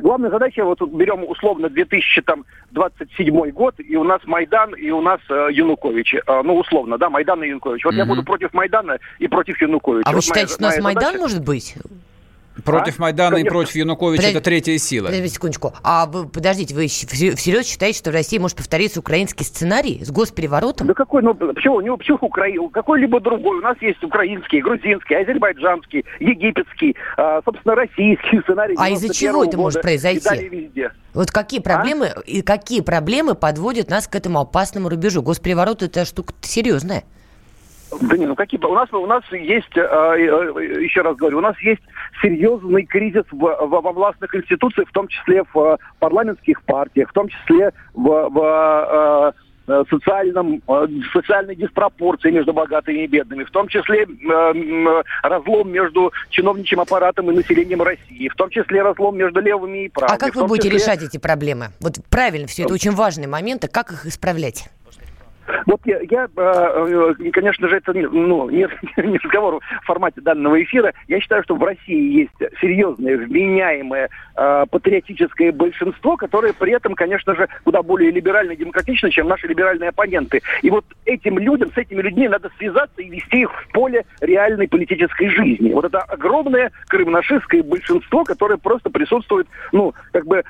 Главная 0.01 0.30
задача, 0.30 0.63
вот 0.63 0.81
берем 0.81 1.24
условно 1.28 1.69
2027 1.69 3.51
год, 3.51 3.75
и 3.78 3.95
у 3.95 4.04
нас 4.04 4.22
Майдан, 4.25 4.74
и 4.75 4.90
у 4.92 5.01
нас 5.01 5.19
э, 5.30 5.50
Янукович. 5.51 6.16
Э, 6.16 6.42
ну, 6.44 6.57
условно, 6.57 6.98
да, 6.98 7.10
Майдан 7.10 7.44
и 7.44 7.48
Янукович. 7.48 7.86
Вот 7.86 7.94
mm-hmm. 7.94 7.98
я 7.98 8.06
буду 8.06 8.24
против 8.24 8.54
Майдана 8.54 8.98
и 9.19 9.28
против 9.28 9.62
Януковича. 9.62 10.09
А 10.09 10.12
вот 10.12 10.18
вы 10.18 10.21
считаете, 10.21 10.56
моя, 10.59 10.71
что 10.71 10.81
у 10.81 10.83
нас 10.83 10.83
Майдан 10.83 11.04
задача... 11.04 11.21
может 11.21 11.44
быть? 11.44 11.76
Против 12.64 13.00
а? 13.00 13.04
Майдана 13.04 13.31
Конечно. 13.31 13.48
и 13.48 13.52
против 13.52 13.76
Януковича 13.76 14.22
Подожди, 14.22 14.38
это 14.38 14.44
третья 14.44 14.78
сила. 14.78 15.06
Подождите 15.07 15.33
секундочку. 15.33 15.74
А 15.83 16.06
вы, 16.06 16.28
подождите, 16.28 16.76
вы 16.76 16.88
всерьез 16.88 17.66
считаете, 17.66 17.98
что 17.98 18.12
в 18.12 18.14
России 18.14 18.38
может 18.38 18.57
повториться 18.57 19.00
украинский 19.00 19.44
сценарий 19.44 20.04
с 20.04 20.12
госпереворотом? 20.12 20.88
Да 20.88 20.94
какой, 20.94 21.24
ну 21.24 21.33
почему, 21.33 21.81
не 21.81 21.95
почему 21.95 22.18
Украина, 22.22 22.69
какой-либо 22.69 23.19
другой. 23.19 23.57
У 23.57 23.62
нас 23.62 23.76
есть 23.81 24.04
украинский, 24.04 24.62
грузинский, 24.62 25.16
азербайджанский, 25.16 26.06
египетский, 26.19 26.95
а, 27.18 27.42
собственно, 27.44 27.76
российский 27.76 28.42
сценарий. 28.42 28.76
А 28.78 28.90
из-за 28.90 29.14
чего 29.14 29.44
это 29.44 29.57
может 29.57 29.81
произойти? 29.81 30.69
Вот 31.14 31.31
какие 31.31 31.60
а? 31.60 31.64
проблемы, 31.64 32.07
а? 32.07 32.19
и 32.22 32.42
какие 32.42 32.81
проблемы 32.81 33.33
подводят 33.36 33.90
нас 33.90 34.07
к 34.07 34.16
этому 34.16 34.40
опасному 34.40 34.90
рубежу? 34.90 35.22
Госпереворот 35.24 35.81
это 35.81 36.06
штука 36.06 36.33
серьезная. 36.42 37.04
Да 38.02 38.18
не, 38.18 38.26
ну 38.26 38.36
какие... 38.36 38.60
У 38.64 38.74
нас, 38.74 38.92
у 38.92 39.06
нас 39.06 39.24
есть, 39.31 39.76
э, 39.76 39.81
э, 39.81 40.81
еще 40.83 41.02
раз 41.02 41.16
говорю, 41.16 41.38
у 41.38 41.42
нас 41.42 41.60
есть 41.60 41.81
серьезный 42.23 42.85
кризис 42.85 43.25
в, 43.31 43.37
в, 43.37 43.68
во 43.68 43.92
властных 43.92 44.33
институциях, 44.33 44.89
в 44.89 44.94
том 44.94 45.07
числе 45.07 45.44
в 45.53 45.59
э, 45.59 45.77
парламентских 45.99 46.63
партиях, 46.63 47.09
в 47.09 47.13
том 47.13 47.27
числе 47.27 47.71
в, 47.94 48.30
в 48.30 49.33
социальном, 49.89 50.61
социальной 51.13 51.56
диспропорции 51.56 52.31
между 52.31 52.53
богатыми 52.53 53.03
и 53.03 53.07
бедными, 53.07 53.44
в 53.44 53.51
том 53.51 53.68
числе 53.68 54.06
разлом 55.21 55.71
между 55.71 56.11
чиновничьим 56.31 56.81
аппаратом 56.81 57.31
и 57.31 57.35
населением 57.35 57.81
России, 57.81 58.27
в 58.27 58.35
том 58.35 58.49
числе 58.49 58.81
разлом 58.81 59.18
между 59.18 59.39
левыми 59.39 59.85
и 59.85 59.89
правыми. 59.89 60.15
А 60.15 60.19
как 60.19 60.35
вы 60.35 60.47
будете 60.47 60.69
числе... 60.69 60.80
решать 60.80 61.03
эти 61.03 61.18
проблемы? 61.18 61.68
Вот 61.80 61.94
правильно, 62.09 62.47
все 62.47 62.63
это 62.63 62.73
очень 62.73 62.92
важные 62.92 63.27
моменты. 63.27 63.68
Как 63.68 63.92
их 63.92 64.06
исправлять? 64.06 64.69
Вот 65.66 65.81
я, 65.85 66.00
я 66.09 66.28
э, 66.35 67.14
э, 67.19 67.31
конечно 67.31 67.68
же, 67.68 67.78
это 67.78 67.94
ну, 67.94 68.50
нет 68.50 68.71
не 68.97 69.18
разговор 69.23 69.59
в 69.59 69.85
формате 69.85 70.21
данного 70.21 70.62
эфира. 70.62 70.94
Я 71.07 71.19
считаю, 71.19 71.44
что 71.44 71.56
в 71.56 71.64
России 71.64 72.21
есть 72.21 72.54
серьезное, 72.62 73.18
вменяемое 73.18 74.09
э, 74.35 74.66
патриотическое 74.69 75.52
большинство, 75.52 76.16
которое 76.16 76.54
при 76.54 76.73
этом, 76.73 76.95
конечно 76.95 77.35
же, 77.35 77.47
куда 77.64 77.81
более 77.83 78.12
либерально 78.12 78.52
и 78.52 78.57
демократично, 78.57 79.12
чем 79.12 79.28
наши 79.28 79.47
либеральные 79.47 79.90
оппоненты. 79.90 80.42
И 80.62 80.69
вот 80.69 80.85
этим 81.06 81.38
людям, 81.38 81.71
с 81.73 81.78
этими 81.78 82.02
людьми 82.02 82.28
надо 82.28 82.50
связаться 82.57 83.02
и 83.02 83.09
вести 83.09 83.42
их 83.42 83.52
в 83.52 83.71
поле 83.73 84.06
реальной 84.21 84.68
политической 84.68 85.28
жизни. 85.30 85.73
Вот 85.73 85.85
это 85.85 86.00
огромное 86.00 86.71
крымнашистское 86.88 87.64
большинство, 87.64 88.23
которое 88.23 88.57
просто 88.57 88.90
присутствует, 88.90 89.47
ну, 89.71 89.94
как 90.12 90.26
бы 90.26 90.44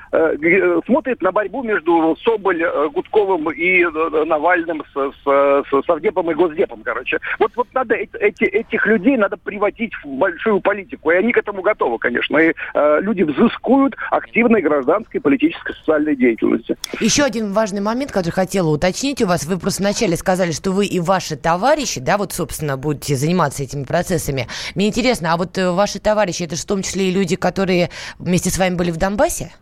смотрит 0.86 1.22
на 1.22 1.32
борьбу 1.32 1.62
между 1.62 2.16
Соболь, 2.24 2.64
Гудковым 2.92 3.50
и 3.50 3.84
Навальным 4.24 4.83
с, 4.92 5.12
с, 5.24 5.64
с 5.70 5.86
Совдепом 5.86 6.30
и 6.30 6.34
Госдепом, 6.34 6.82
короче. 6.82 7.18
Вот, 7.38 7.52
вот 7.56 7.68
надо 7.74 7.94
эти, 7.94 8.44
этих 8.44 8.86
людей 8.86 9.16
надо 9.16 9.36
приводить 9.36 9.92
в 10.02 10.06
большую 10.06 10.60
политику, 10.60 11.10
и 11.10 11.16
они 11.16 11.32
к 11.32 11.38
этому 11.38 11.62
готовы, 11.62 11.98
конечно. 11.98 12.36
И 12.38 12.52
э, 12.74 13.00
люди 13.00 13.22
взыскуют 13.22 13.96
активной 14.10 14.62
гражданской, 14.62 15.20
политической, 15.20 15.74
социальной 15.74 16.16
деятельности. 16.16 16.76
Еще 17.00 17.22
один 17.22 17.52
важный 17.52 17.80
момент, 17.80 18.12
который 18.12 18.32
хотела 18.32 18.68
уточнить 18.68 19.22
у 19.22 19.26
вас. 19.26 19.44
Вы 19.44 19.58
просто 19.58 19.82
вначале 19.82 20.16
сказали, 20.16 20.52
что 20.52 20.72
вы 20.72 20.86
и 20.86 21.00
ваши 21.00 21.36
товарищи, 21.36 22.00
да, 22.00 22.18
вот, 22.18 22.32
собственно, 22.32 22.76
будете 22.76 23.16
заниматься 23.16 23.62
этими 23.62 23.84
процессами. 23.84 24.48
Мне 24.74 24.88
интересно, 24.88 25.32
а 25.32 25.36
вот 25.36 25.56
э, 25.58 25.70
ваши 25.70 25.98
товарищи, 25.98 26.42
это 26.42 26.56
же 26.56 26.62
в 26.62 26.66
том 26.66 26.82
числе 26.82 27.08
и 27.08 27.12
люди, 27.12 27.36
которые 27.36 27.90
вместе 28.18 28.50
с 28.50 28.58
вами 28.58 28.74
были 28.74 28.90
в 28.90 28.96
Донбассе? 28.96 29.52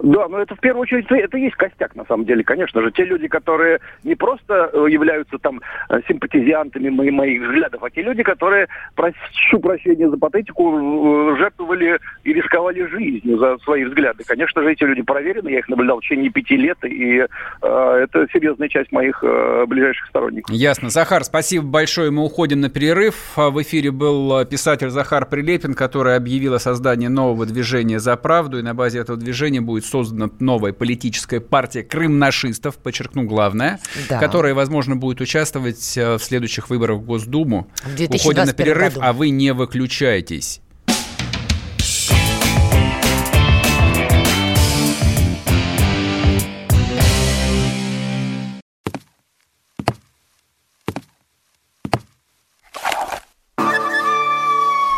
Да, 0.00 0.28
но 0.28 0.38
это 0.40 0.54
в 0.54 0.60
первую 0.60 0.82
очередь, 0.82 1.06
это 1.10 1.38
и 1.38 1.42
есть 1.42 1.56
костяк, 1.56 1.94
на 1.94 2.04
самом 2.04 2.24
деле, 2.24 2.44
конечно 2.44 2.82
же. 2.82 2.90
Те 2.92 3.04
люди, 3.04 3.28
которые 3.28 3.80
не 4.04 4.14
просто 4.14 4.70
э, 4.72 4.86
являются 4.90 5.38
там 5.38 5.60
э, 5.88 6.00
симпатизантами 6.06 6.88
моих, 6.90 7.12
моих 7.12 7.42
взглядов, 7.42 7.82
а 7.82 7.90
те 7.90 8.02
люди, 8.02 8.22
которые, 8.22 8.68
прошу 8.94 9.60
прощения 9.60 10.08
за 10.10 10.16
патетику, 10.16 11.32
э, 11.32 11.36
жертвовали 11.38 11.98
и 12.24 12.32
рисковали 12.32 12.86
жизнью 12.86 13.38
за 13.38 13.58
свои 13.58 13.84
взгляды. 13.84 14.24
Конечно 14.26 14.62
же, 14.62 14.72
эти 14.72 14.84
люди 14.84 15.02
проверены, 15.02 15.48
я 15.48 15.60
их 15.60 15.68
наблюдал 15.68 15.98
в 15.98 16.02
течение 16.02 16.30
пяти 16.30 16.56
лет, 16.56 16.78
и 16.84 17.18
э, 17.18 17.26
это 17.62 18.26
серьезная 18.32 18.68
часть 18.68 18.92
моих 18.92 19.22
э, 19.22 19.64
ближайших 19.66 20.06
сторонников. 20.08 20.54
Ясно. 20.54 20.90
Захар, 20.90 21.24
спасибо 21.24 21.64
большое, 21.64 22.10
мы 22.10 22.24
уходим 22.24 22.60
на 22.60 22.68
перерыв. 22.68 23.36
В 23.36 23.62
эфире 23.62 23.90
был 23.90 24.44
писатель 24.44 24.90
Захар 24.90 25.26
Прилепин, 25.26 25.74
который 25.74 26.16
объявил 26.16 26.54
о 26.54 26.58
создании 26.58 27.08
нового 27.08 27.46
движения 27.46 27.98
«За 27.98 28.16
правду», 28.16 28.58
и 28.58 28.62
на 28.62 28.74
базе 28.74 28.98
этого 28.98 29.18
движения 29.18 29.60
будет 29.60 29.85
создана 29.86 30.30
новая 30.40 30.72
политическая 30.72 31.40
партия 31.40 31.82
крымнашистов, 31.82 32.76
подчеркну 32.76 33.24
главное, 33.24 33.80
да. 34.08 34.18
которая, 34.18 34.54
возможно, 34.54 34.96
будет 34.96 35.20
участвовать 35.20 35.96
э, 35.96 36.16
в 36.16 36.22
следующих 36.22 36.70
выборах 36.70 36.98
в 36.98 37.04
Госдуму. 37.04 37.68
В 37.84 38.14
Уходим 38.14 38.44
на 38.44 38.52
перерыв, 38.52 38.94
году. 38.94 39.06
а 39.06 39.12
вы 39.12 39.30
не 39.30 39.52
выключайтесь. 39.52 40.60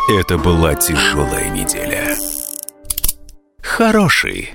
Это 0.08 0.38
была 0.38 0.74
тяжелая 0.74 1.50
неделя. 1.50 2.16
Хороший. 3.62 4.54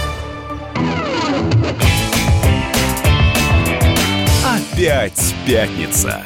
Опять 4.81 5.35
пятница. 5.45 6.23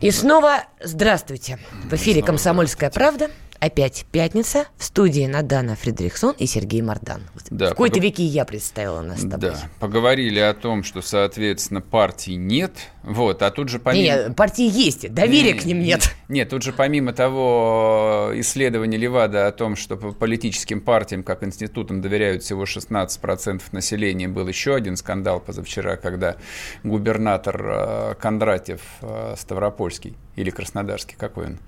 И 0.00 0.12
снова 0.12 0.66
здравствуйте. 0.80 1.58
В 1.90 1.92
эфире 1.94 2.22
«Комсомольская 2.22 2.90
правда». 2.90 3.28
Опять 3.62 4.06
пятница. 4.10 4.66
В 4.76 4.82
студии 4.82 5.24
Надана 5.24 5.76
Фредериксон 5.76 6.34
и 6.36 6.46
Сергей 6.46 6.82
Мардан. 6.82 7.22
Да, 7.48 7.66
в 7.66 7.68
какой-то 7.68 7.94
пог... 7.94 8.02
веке 8.02 8.24
я 8.24 8.44
представила 8.44 9.02
нас 9.02 9.20
с 9.20 9.22
тобой. 9.22 9.50
Да, 9.50 9.56
поговорили 9.78 10.40
о 10.40 10.52
том, 10.52 10.82
что, 10.82 11.00
соответственно, 11.00 11.80
партий 11.80 12.34
нет. 12.34 12.72
Вот, 13.04 13.40
а 13.40 13.52
тут 13.52 13.68
же 13.68 13.78
помимо... 13.78 14.02
Нет, 14.02 14.34
партии 14.34 14.68
есть, 14.68 15.14
доверия 15.14 15.52
не, 15.52 15.60
к 15.60 15.64
ним 15.64 15.78
нет. 15.78 16.12
Нет, 16.28 16.48
тут 16.48 16.62
же 16.62 16.72
помимо 16.72 17.12
того 17.12 18.32
исследования 18.34 18.96
Левада 18.96 19.46
о 19.46 19.52
том, 19.52 19.76
что 19.76 19.96
по 19.96 20.10
политическим 20.10 20.80
партиям, 20.80 21.22
как 21.22 21.44
институтам, 21.44 22.00
доверяют 22.00 22.42
всего 22.42 22.64
16% 22.64 23.62
населения, 23.70 24.26
был 24.26 24.48
еще 24.48 24.74
один 24.74 24.96
скандал 24.96 25.38
позавчера, 25.38 25.94
когда 25.94 26.34
губернатор 26.82 27.64
э, 27.64 28.14
Кондратьев 28.20 28.80
э, 29.02 29.36
Ставропольский 29.38 30.16
или 30.34 30.50
Краснодарский, 30.50 31.14
какой 31.16 31.46
он? 31.46 31.58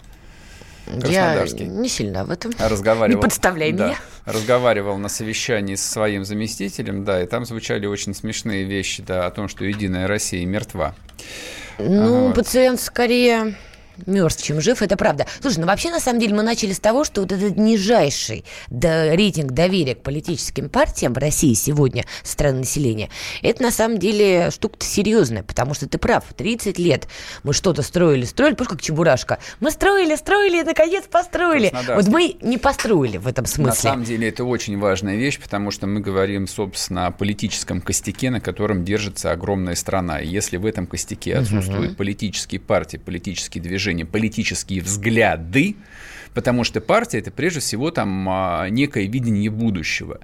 Я 0.87 1.45
не 1.45 1.89
сильно 1.89 2.25
в 2.25 2.31
этом. 2.31 2.53
Разговаривал, 2.59 3.17
не 3.19 3.23
подставляй 3.23 3.73
да, 3.73 3.87
меня. 3.87 3.99
Разговаривал 4.27 4.99
на 4.99 5.09
совещании 5.09 5.75
со 5.75 5.91
своим 5.91 6.25
заместителем, 6.25 7.05
да, 7.05 7.23
и 7.23 7.27
там 7.27 7.45
звучали 7.45 7.87
очень 7.87 8.15
смешные 8.15 8.65
вещи, 8.65 9.03
да, 9.03 9.27
о 9.27 9.31
том, 9.31 9.49
что 9.49 9.65
Единая 9.65 10.07
Россия 10.07 10.45
мертва. 10.47 10.95
Ну, 11.79 12.27
вот. 12.27 12.35
пациент 12.35 12.81
скорее 12.81 13.57
мертв, 14.07 14.43
чем 14.43 14.61
жив, 14.61 14.83
это 14.83 14.97
правда. 14.97 15.27
Слушай, 15.41 15.59
ну 15.59 15.67
вообще, 15.67 15.91
на 15.91 16.01
самом 16.01 16.21
деле, 16.21 16.35
мы 16.35 16.43
начали 16.43 16.73
с 16.73 16.81
того, 16.81 17.05
что 17.05 17.23
вот 17.23 17.33
этот 17.33 17.57
нижайший 17.57 18.45
до, 18.69 19.15
рейтинг 19.15 19.53
доверия 19.53 19.95
к 19.95 20.03
политическим 20.03 20.69
партиям 20.69 21.13
в 21.13 21.19
России 21.19 21.55
сегодня 21.55 22.05
страны 22.23 22.59
населения, 22.59 23.11
это 23.43 23.63
на 23.63 23.71
самом 23.71 23.99
деле 23.99 24.51
штука-то 24.51 24.85
серьезная, 24.85 25.43
потому 25.43 25.75
что 25.75 25.89
ты 25.89 25.99
прав, 25.99 26.25
30 26.37 26.79
лет 26.79 27.09
мы 27.43 27.53
что-то 27.53 27.83
строили, 27.83 28.25
строили, 28.25 28.55
помнишь, 28.55 28.71
как 28.71 28.83
Чебурашка? 28.83 29.39
Мы 29.61 29.71
строили, 29.71 30.15
строили, 30.17 30.61
и 30.61 30.63
наконец 30.63 31.05
построили. 31.11 31.73
Вот 31.95 32.07
мы 32.09 32.37
не 32.41 32.59
построили 32.59 33.19
в 33.19 33.27
этом 33.27 33.47
смысле. 33.47 33.71
На 33.71 33.75
самом 33.75 34.05
деле, 34.05 34.29
это 34.29 34.45
очень 34.45 34.79
важная 34.79 35.17
вещь, 35.17 35.41
потому 35.41 35.71
что 35.71 35.87
мы 35.87 36.01
говорим, 36.01 36.47
собственно, 36.47 37.07
о 37.07 37.11
политическом 37.11 37.81
костяке, 37.81 38.31
на 38.31 38.41
котором 38.41 38.85
держится 38.85 39.31
огромная 39.33 39.75
страна. 39.75 40.21
И 40.21 40.29
если 40.29 40.57
в 40.57 40.67
этом 40.67 40.87
костяке 40.87 41.37
отсутствуют 41.37 41.93
угу. 41.93 41.97
политические 41.97 42.61
партии, 42.61 42.97
политические 42.97 43.63
движения, 43.63 43.84
движения 43.85 44.07
политические 44.07 44.81
взгляды, 44.81 45.77
потому 46.33 46.65
что 46.65 46.81
партия 46.81 47.19
это 47.19 47.31
прежде 47.31 47.61
всего 47.61 47.91
там 47.91 48.27
а, 48.29 48.69
некое 48.69 49.07
видение 49.07 49.51
будущего. 49.51 50.21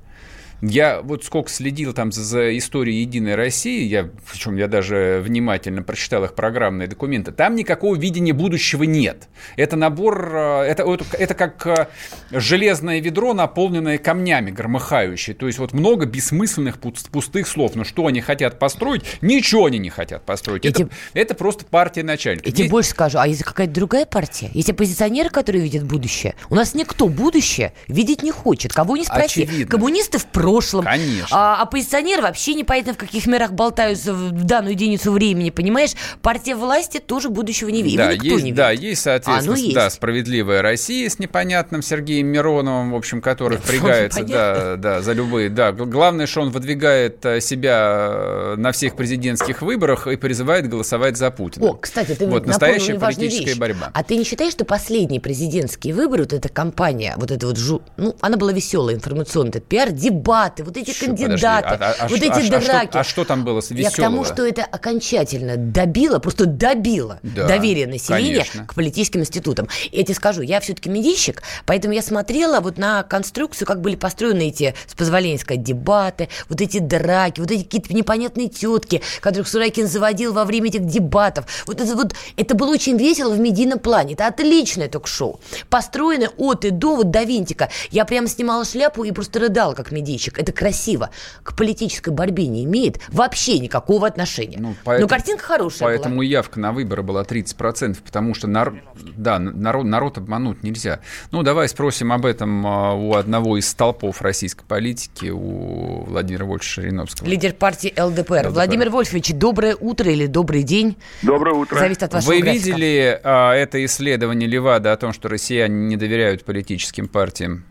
Я 0.62 1.00
вот 1.02 1.24
сколько 1.24 1.50
следил 1.50 1.92
там 1.92 2.12
за, 2.12 2.22
за 2.22 2.56
историей 2.58 3.00
Единой 3.00 3.34
России, 3.34 3.84
я, 3.84 4.10
причем 4.30 4.56
я 4.56 4.68
даже 4.68 5.22
внимательно 5.24 5.82
прочитал 5.82 6.24
их 6.24 6.34
программные 6.34 6.88
документы, 6.88 7.32
там 7.32 7.54
никакого 7.54 7.96
видения 7.96 8.32
будущего 8.32 8.82
нет. 8.82 9.28
Это 9.56 9.76
набор, 9.76 10.32
э, 10.34 10.62
это, 10.62 10.82
это, 10.82 11.04
это 11.16 11.34
как 11.34 11.66
э, 11.66 11.86
железное 12.30 13.00
ведро, 13.00 13.32
наполненное 13.32 13.98
камнями, 13.98 14.50
громыхающее. 14.50 15.34
То 15.34 15.46
есть 15.46 15.58
вот 15.58 15.72
много 15.72 16.06
бессмысленных 16.06 16.78
пустых 16.78 17.48
слов. 17.48 17.74
Но 17.74 17.84
что 17.84 18.06
они 18.06 18.20
хотят 18.20 18.58
построить? 18.58 19.02
Ничего 19.22 19.66
они 19.66 19.78
не 19.78 19.90
хотят 19.90 20.24
построить. 20.24 20.64
Это, 20.64 20.78
тем, 20.78 20.90
это 21.14 21.34
просто 21.34 21.64
партия 21.64 22.02
начальника. 22.02 22.48
И 22.48 22.52
тем 22.52 22.68
больше 22.68 22.90
скажу, 22.90 23.18
а 23.18 23.26
если 23.26 23.44
какая-то 23.44 23.72
другая 23.72 24.06
партия? 24.06 24.50
Есть 24.52 24.70
оппозиционеры, 24.70 25.30
которые 25.30 25.62
видят 25.62 25.84
будущее? 25.84 26.34
У 26.50 26.54
нас 26.54 26.74
никто 26.74 27.08
будущее 27.08 27.72
видеть 27.88 28.22
не 28.22 28.30
хочет. 28.30 28.72
Кого 28.72 28.96
не 28.96 29.04
спроси. 29.04 29.44
Очевидно. 29.44 29.70
Коммунисты 29.70 30.18
в 30.18 30.26
прошлом. 30.50 30.84
Конечно. 30.84 31.28
А 31.30 31.62
оппозиционеры 31.62 32.22
вообще 32.22 32.54
непонятно 32.54 32.94
в 32.94 32.96
каких 32.96 33.26
мирах 33.26 33.52
болтаются 33.52 34.12
в 34.12 34.32
данную 34.44 34.72
единицу 34.72 35.12
времени, 35.12 35.50
понимаешь? 35.50 35.92
Партия 36.22 36.54
власти 36.54 36.98
тоже 36.98 37.28
будущего 37.28 37.68
не 37.68 37.82
видит. 37.82 37.98
Да, 37.98 38.10
есть, 38.10 38.44
не 38.44 38.52
да, 38.52 38.70
есть, 38.70 39.02
соответственно, 39.02 39.54
а, 39.54 39.56
ну, 39.56 39.62
есть. 39.62 39.74
да, 39.74 39.90
справедливая 39.90 40.62
Россия 40.62 41.08
с 41.08 41.18
непонятным 41.18 41.82
Сергеем 41.82 42.26
Мироновым, 42.26 42.92
в 42.92 42.96
общем, 42.96 43.20
который 43.20 43.58
да, 43.58 43.62
впрягается, 43.64 44.24
да, 44.24 44.76
да, 44.76 45.02
за 45.02 45.12
любые, 45.12 45.50
да. 45.50 45.72
Главное, 45.72 46.26
что 46.26 46.40
он 46.42 46.50
выдвигает 46.50 47.24
э, 47.24 47.40
себя 47.40 48.08
э, 48.10 48.54
на 48.56 48.72
всех 48.72 48.96
президентских 48.96 49.62
выборах 49.62 50.06
и 50.06 50.16
призывает 50.16 50.68
голосовать 50.68 51.16
за 51.16 51.30
Путина. 51.30 51.66
О, 51.66 51.74
кстати, 51.74 52.14
ты 52.14 52.26
вот 52.26 52.46
настоящая 52.46 52.98
политическая 52.98 53.44
вещь. 53.46 53.58
борьба. 53.58 53.90
А 53.92 54.02
ты 54.02 54.16
не 54.16 54.24
считаешь, 54.24 54.52
что 54.52 54.64
последние 54.64 55.20
президентские 55.20 55.94
выборы, 55.94 56.22
вот 56.24 56.32
эта 56.32 56.48
кампания, 56.48 57.14
вот 57.16 57.30
эта 57.30 57.46
вот, 57.46 57.56
жу... 57.56 57.82
ну, 57.96 58.16
она 58.20 58.36
была 58.36 58.52
веселая, 58.52 58.96
информационная, 58.96 59.60
пиар, 59.60 59.90
дебат 59.90 60.39
дебаты, 60.40 60.64
вот 60.64 60.76
эти 60.76 60.90
Что, 60.90 61.06
кандидаты, 61.06 61.70
подожди, 61.70 61.84
а, 62.00 62.04
а, 62.04 62.08
вот 62.08 62.20
а, 62.20 62.24
эти 62.24 62.54
а, 62.54 62.60
драки. 62.60 62.86
А 62.86 62.88
что, 62.88 63.00
а 63.00 63.04
что 63.04 63.24
там 63.24 63.44
было 63.44 63.60
с 63.60 63.70
веселого? 63.70 63.84
Я 63.84 63.90
к 63.90 63.96
тому, 63.96 64.24
что 64.24 64.46
это 64.46 64.64
окончательно 64.64 65.56
добило, 65.56 66.18
просто 66.18 66.46
добило 66.46 67.18
да, 67.22 67.46
доверие 67.46 67.86
населения 67.86 68.40
конечно. 68.40 68.66
к 68.66 68.74
политическим 68.74 69.20
институтам. 69.20 69.68
И 69.90 69.98
я 69.98 70.04
тебе 70.04 70.14
скажу, 70.14 70.42
я 70.42 70.60
все-таки 70.60 70.88
медийщик, 70.88 71.42
поэтому 71.66 71.94
я 71.94 72.02
смотрела 72.02 72.60
вот 72.60 72.78
на 72.78 73.02
конструкцию, 73.02 73.66
как 73.66 73.80
были 73.80 73.96
построены 73.96 74.48
эти, 74.48 74.74
с 74.86 74.94
позволения 74.94 75.38
сказать, 75.38 75.62
дебаты, 75.62 76.28
вот 76.48 76.60
эти 76.60 76.78
драки, 76.78 77.40
вот 77.40 77.50
эти 77.50 77.62
какие-то 77.62 77.94
непонятные 77.94 78.48
тетки, 78.48 79.02
которых 79.20 79.48
Сурайкин 79.48 79.86
заводил 79.86 80.32
во 80.32 80.44
время 80.44 80.68
этих 80.68 80.86
дебатов. 80.86 81.46
Вот 81.66 81.80
это 81.80 81.94
вот, 81.94 82.14
это 82.36 82.54
было 82.54 82.70
очень 82.70 82.96
весело 82.96 83.32
в 83.32 83.40
медийном 83.40 83.78
плане. 83.78 84.14
Это 84.14 84.26
отличное 84.26 84.88
ток-шоу. 84.88 85.40
Построено 85.68 86.28
от 86.36 86.64
и 86.64 86.70
до, 86.70 86.96
вот 86.96 87.10
до 87.10 87.22
винтика. 87.22 87.70
Я 87.90 88.04
прямо 88.04 88.28
снимала 88.28 88.64
шляпу 88.64 89.04
и 89.04 89.12
просто 89.12 89.40
рыдала, 89.40 89.74
как 89.74 89.92
медийщик. 89.92 90.29
Это 90.38 90.52
красиво. 90.52 91.10
К 91.42 91.56
политической 91.56 92.10
борьбе 92.10 92.46
не 92.46 92.64
имеет 92.64 93.00
вообще 93.08 93.58
никакого 93.58 94.06
отношения. 94.06 94.58
Ну, 94.58 94.74
поэтому, 94.84 95.08
Но 95.08 95.08
картинка 95.08 95.44
хорошая 95.44 95.88
Поэтому 95.88 96.16
была. 96.16 96.24
явка 96.24 96.60
на 96.60 96.72
выборы 96.72 97.02
была 97.02 97.22
30%, 97.22 97.98
потому 98.04 98.34
что 98.34 98.46
нар... 98.46 98.74
да, 99.16 99.38
народ, 99.38 99.86
народ 99.86 100.18
обмануть 100.18 100.62
нельзя. 100.62 101.00
Ну, 101.32 101.42
давай 101.42 101.68
спросим 101.68 102.12
об 102.12 102.26
этом 102.26 102.66
а, 102.66 102.94
у 102.94 103.14
одного 103.14 103.56
из 103.58 103.68
столпов 103.68 104.22
российской 104.22 104.64
политики, 104.64 105.30
у 105.30 106.04
Владимира 106.04 106.44
Вольфовича 106.44 106.82
Жириновского. 106.82 107.26
Лидер 107.26 107.52
партии 107.52 107.92
ЛДПР. 107.96 108.20
ЛДПР. 108.20 108.48
Владимир 108.50 108.90
Вольфович, 108.90 109.32
доброе 109.34 109.76
утро 109.76 110.10
или 110.10 110.26
добрый 110.26 110.62
день? 110.62 110.96
Доброе 111.22 111.54
утро. 111.54 111.78
Зависит 111.78 112.02
от 112.02 112.14
вашего 112.14 112.32
Вы 112.32 112.40
графика. 112.40 112.66
видели 112.66 113.20
а, 113.22 113.54
это 113.54 113.84
исследование 113.84 114.48
Левада 114.48 114.92
о 114.92 114.96
том, 114.96 115.12
что 115.12 115.28
россияне 115.28 115.86
не 115.86 115.96
доверяют 115.96 116.44
политическим 116.44 117.08
партиям? 117.08 117.64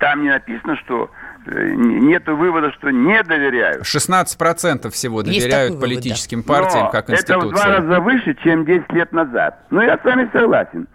Там 0.00 0.22
не 0.22 0.28
написано, 0.28 0.76
что 0.84 1.10
нет 1.50 2.26
вывода, 2.26 2.72
что 2.72 2.90
не 2.90 3.22
доверяют. 3.22 3.82
16% 3.82 4.90
всего 4.90 5.22
доверяют 5.22 5.74
вывод, 5.74 5.84
политическим 5.84 6.42
да. 6.42 6.48
партиям 6.48 6.84
Но 6.84 6.90
как 6.90 7.10
институциям. 7.10 7.40
Это 7.40 7.48
в 7.48 7.52
два 7.52 7.66
раза 7.66 8.00
выше, 8.00 8.36
чем 8.42 8.64
10 8.64 8.92
лет 8.92 9.12
назад. 9.12 9.58
Но 9.70 9.82
я 9.82 9.98
с 9.98 10.04
вами 10.04 10.28
согласен. 10.32 10.86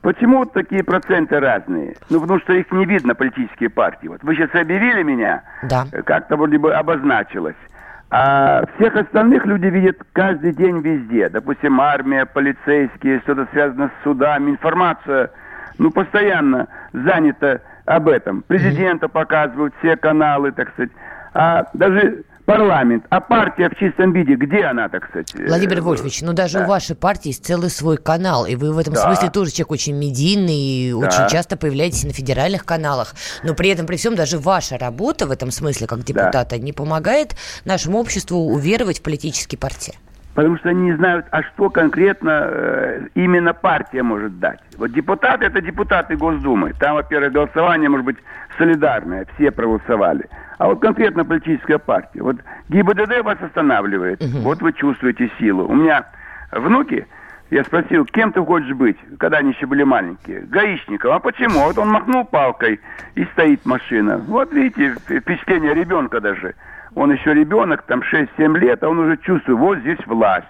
Почему 0.00 0.38
вот 0.38 0.52
такие 0.52 0.82
проценты 0.82 1.38
разные? 1.40 1.96
Ну, 2.10 2.20
потому 2.20 2.40
что 2.40 2.52
их 2.52 2.70
не 2.72 2.84
видно, 2.84 3.14
политические 3.14 3.70
партии. 3.70 4.08
Вот 4.08 4.22
вы 4.22 4.34
сейчас 4.34 4.50
объявили 4.54 5.02
меня, 5.02 5.42
да. 5.62 5.86
Э, 5.92 6.02
как-то 6.02 6.36
вроде 6.36 6.58
бы 6.58 6.74
обозначилось. 6.74 7.56
А 8.10 8.64
всех 8.76 8.96
остальных 8.96 9.46
люди 9.46 9.66
видят 9.66 9.98
каждый 10.12 10.52
день 10.52 10.80
везде. 10.80 11.28
Допустим, 11.28 11.80
армия, 11.80 12.26
полицейские, 12.26 13.20
что-то 13.20 13.48
связано 13.52 13.88
с 13.88 14.04
судами, 14.04 14.50
информация, 14.50 15.30
ну, 15.78 15.90
постоянно 15.90 16.68
занята 16.92 17.60
об 17.84 18.08
этом. 18.08 18.42
Президента 18.42 19.08
показывают, 19.08 19.74
все 19.78 19.96
каналы, 19.96 20.52
так 20.52 20.72
сказать. 20.72 20.90
А 21.34 21.66
даже 21.74 22.24
парламент, 22.44 23.04
а 23.08 23.20
партия 23.20 23.68
в 23.68 23.76
чистом 23.78 24.12
виде, 24.12 24.34
где 24.34 24.64
она, 24.64 24.88
так 24.88 25.08
сказать? 25.08 25.34
Владимир 25.34 25.80
Вольфович, 25.80 26.22
ну 26.22 26.32
даже 26.32 26.58
да. 26.58 26.64
у 26.64 26.68
вашей 26.68 26.94
партии 26.94 27.28
есть 27.28 27.44
целый 27.44 27.70
свой 27.70 27.96
канал, 27.96 28.46
и 28.46 28.54
вы 28.54 28.72
в 28.72 28.78
этом 28.78 28.94
да. 28.94 29.00
смысле 29.00 29.30
тоже 29.30 29.50
человек 29.50 29.72
очень 29.72 29.96
медийный, 29.96 30.56
и 30.56 30.92
да. 30.92 30.98
очень 30.98 31.28
часто 31.28 31.56
появляетесь 31.56 32.04
на 32.04 32.12
федеральных 32.12 32.64
каналах, 32.64 33.14
но 33.42 33.54
при 33.54 33.70
этом, 33.70 33.86
при 33.86 33.96
всем, 33.96 34.14
даже 34.14 34.38
ваша 34.38 34.78
работа 34.78 35.26
в 35.26 35.30
этом 35.30 35.50
смысле, 35.50 35.86
как 35.86 36.04
депутата, 36.04 36.50
да. 36.50 36.58
не 36.58 36.72
помогает 36.72 37.34
нашему 37.64 37.98
обществу 37.98 38.38
уверовать 38.38 39.00
в 39.00 39.02
политические 39.02 39.58
партии 39.58 39.94
потому 40.34 40.58
что 40.58 40.68
они 40.68 40.82
не 40.82 40.96
знают, 40.96 41.26
а 41.30 41.42
что 41.42 41.70
конкретно 41.70 42.48
э, 42.50 43.06
именно 43.14 43.54
партия 43.54 44.02
может 44.02 44.38
дать. 44.38 44.60
Вот 44.76 44.92
депутаты– 44.92 45.44
это 45.46 45.60
депутаты 45.60 46.16
Госдумы. 46.16 46.72
Там, 46.78 46.94
во-первых, 46.94 47.32
голосование 47.32 47.88
может 47.88 48.04
быть 48.04 48.16
солидарное, 48.58 49.26
все 49.34 49.50
проголосовали. 49.50 50.28
А 50.58 50.66
вот 50.66 50.80
конкретно 50.80 51.24
политическая 51.24 51.78
партия. 51.78 52.22
Вот 52.22 52.36
ГИБДД 52.68 53.22
вас 53.22 53.38
останавливает, 53.40 54.22
угу. 54.22 54.38
вот 54.40 54.62
вы 54.62 54.72
чувствуете 54.72 55.30
силу. 55.38 55.66
У 55.66 55.74
меня 55.74 56.06
внуки, 56.52 57.06
я 57.50 57.62
спросил, 57.64 58.04
кем 58.04 58.32
ты 58.32 58.44
хочешь 58.44 58.74
быть, 58.74 58.96
когда 59.18 59.38
они 59.38 59.52
еще 59.52 59.66
были 59.66 59.84
маленькие? 59.84 60.40
Гаишником. 60.40 61.12
А 61.12 61.20
почему? 61.20 61.60
Вот 61.60 61.78
он 61.78 61.90
махнул 61.90 62.24
палкой, 62.24 62.80
и 63.14 63.24
стоит 63.26 63.64
машина. 63.64 64.18
Вот 64.26 64.52
видите, 64.52 64.96
впечатление 65.06 65.74
ребенка 65.74 66.20
даже– 66.20 66.54
он 66.94 67.12
еще 67.12 67.34
ребенок, 67.34 67.82
там 67.82 68.00
6-7 68.00 68.58
лет, 68.58 68.82
а 68.82 68.88
он 68.88 68.98
уже 68.98 69.16
чувствует, 69.18 69.58
вот 69.58 69.78
здесь 69.78 69.98
власть. 70.06 70.46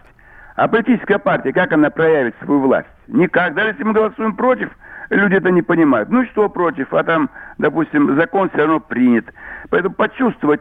А 0.57 0.69
политическая 0.69 1.19
партия, 1.19 1.53
как 1.53 1.73
она 1.73 1.91
проявит 1.91 2.35
свою 2.43 2.61
власть? 2.61 2.89
Никак. 3.09 3.55
Даже 3.55 3.71
если 3.71 3.83
мы 3.83 3.93
голосуем 3.93 4.37
против, 4.37 4.71
люди 5.11 5.35
это 5.35 5.51
не 5.51 5.63
понимают. 5.63 6.11
Ну 6.11 6.25
что 6.27 6.49
против? 6.49 6.93
А 6.95 7.03
там, 7.03 7.29
допустим, 7.59 8.15
закон 8.17 8.51
все 8.51 8.59
равно 8.59 8.81
принят. 8.81 9.25
Поэтому 9.71 9.95
почувствовать 9.95 10.61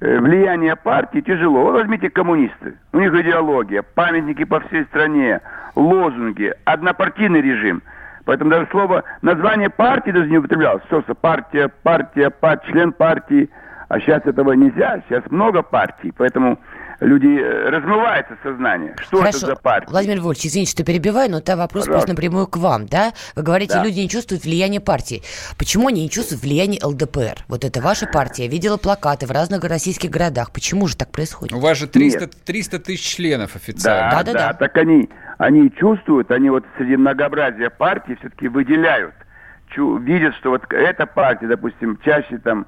э, 0.00 0.18
влияние 0.20 0.74
партии 0.74 1.20
тяжело. 1.20 1.64
Вот 1.64 1.74
возьмите 1.74 2.08
коммунисты. 2.08 2.78
У 2.92 2.98
них 2.98 3.12
идеология, 3.12 3.82
памятники 3.82 4.44
по 4.44 4.60
всей 4.60 4.84
стране, 4.84 5.40
лозунги, 5.74 6.54
однопартийный 6.64 7.42
режим. 7.42 7.82
Поэтому 8.24 8.50
даже 8.50 8.66
слово, 8.70 9.04
название 9.22 9.68
партии 9.68 10.12
даже 10.12 10.30
не 10.30 10.38
употреблялось. 10.38 10.82
Что, 10.86 11.02
партия, 11.14 11.68
партия, 11.82 12.30
партия, 12.30 12.72
член 12.72 12.92
партии– 12.92 13.50
а 13.88 14.00
сейчас 14.00 14.24
этого 14.26 14.52
нельзя, 14.52 15.02
сейчас 15.08 15.24
много 15.30 15.62
партий, 15.62 16.12
поэтому 16.16 16.58
люди 17.00 17.38
э, 17.38 17.68
размывается 17.68 18.36
сознание. 18.42 18.94
Что 18.98 19.18
Хорошо. 19.18 19.38
это 19.38 19.46
за 19.46 19.56
партия? 19.56 19.90
Владимир 19.90 20.16
Львович, 20.16 20.46
извините, 20.46 20.72
что 20.72 20.84
перебиваю, 20.84 21.30
но 21.30 21.38
это 21.38 21.56
вопрос 21.56 21.84
Пожалуйста. 21.84 21.92
просто 21.92 22.10
напрямую 22.10 22.46
к 22.46 22.56
вам, 22.56 22.86
да? 22.86 23.12
Вы 23.34 23.42
говорите, 23.42 23.74
да. 23.74 23.84
люди 23.84 24.00
не 24.00 24.08
чувствуют 24.08 24.44
влияния 24.44 24.80
партии. 24.80 25.22
Почему 25.58 25.88
они 25.88 26.02
не 26.02 26.10
чувствуют 26.10 26.42
влияния 26.42 26.78
ЛДПР? 26.82 27.44
Вот 27.48 27.64
это 27.64 27.80
ваша 27.80 28.06
партия. 28.06 28.44
Я 28.44 28.50
видела 28.50 28.76
плакаты 28.76 29.26
в 29.26 29.30
разных 29.30 29.62
российских 29.64 30.10
городах. 30.10 30.50
Почему 30.52 30.86
же 30.86 30.96
так 30.96 31.10
происходит? 31.10 31.52
У 31.52 31.60
вас 31.60 31.78
же 31.78 31.86
300, 31.86 32.28
300 32.44 32.78
тысяч 32.80 33.16
членов 33.16 33.56
официально. 33.56 34.10
Да, 34.10 34.22
да, 34.22 34.32
да, 34.32 34.38
да. 34.48 34.52
Так 34.54 34.76
они, 34.78 35.08
они 35.38 35.70
чувствуют, 35.78 36.30
они 36.30 36.50
вот 36.50 36.64
среди 36.76 36.96
многообразия 36.96 37.70
партий 37.70 38.16
все-таки 38.20 38.48
выделяют. 38.48 39.14
Чу, 39.68 39.98
видят, 39.98 40.34
что 40.36 40.50
вот 40.50 40.62
эта 40.70 41.06
партия, 41.06 41.48
допустим, 41.48 41.98
чаще 42.04 42.38
там 42.38 42.66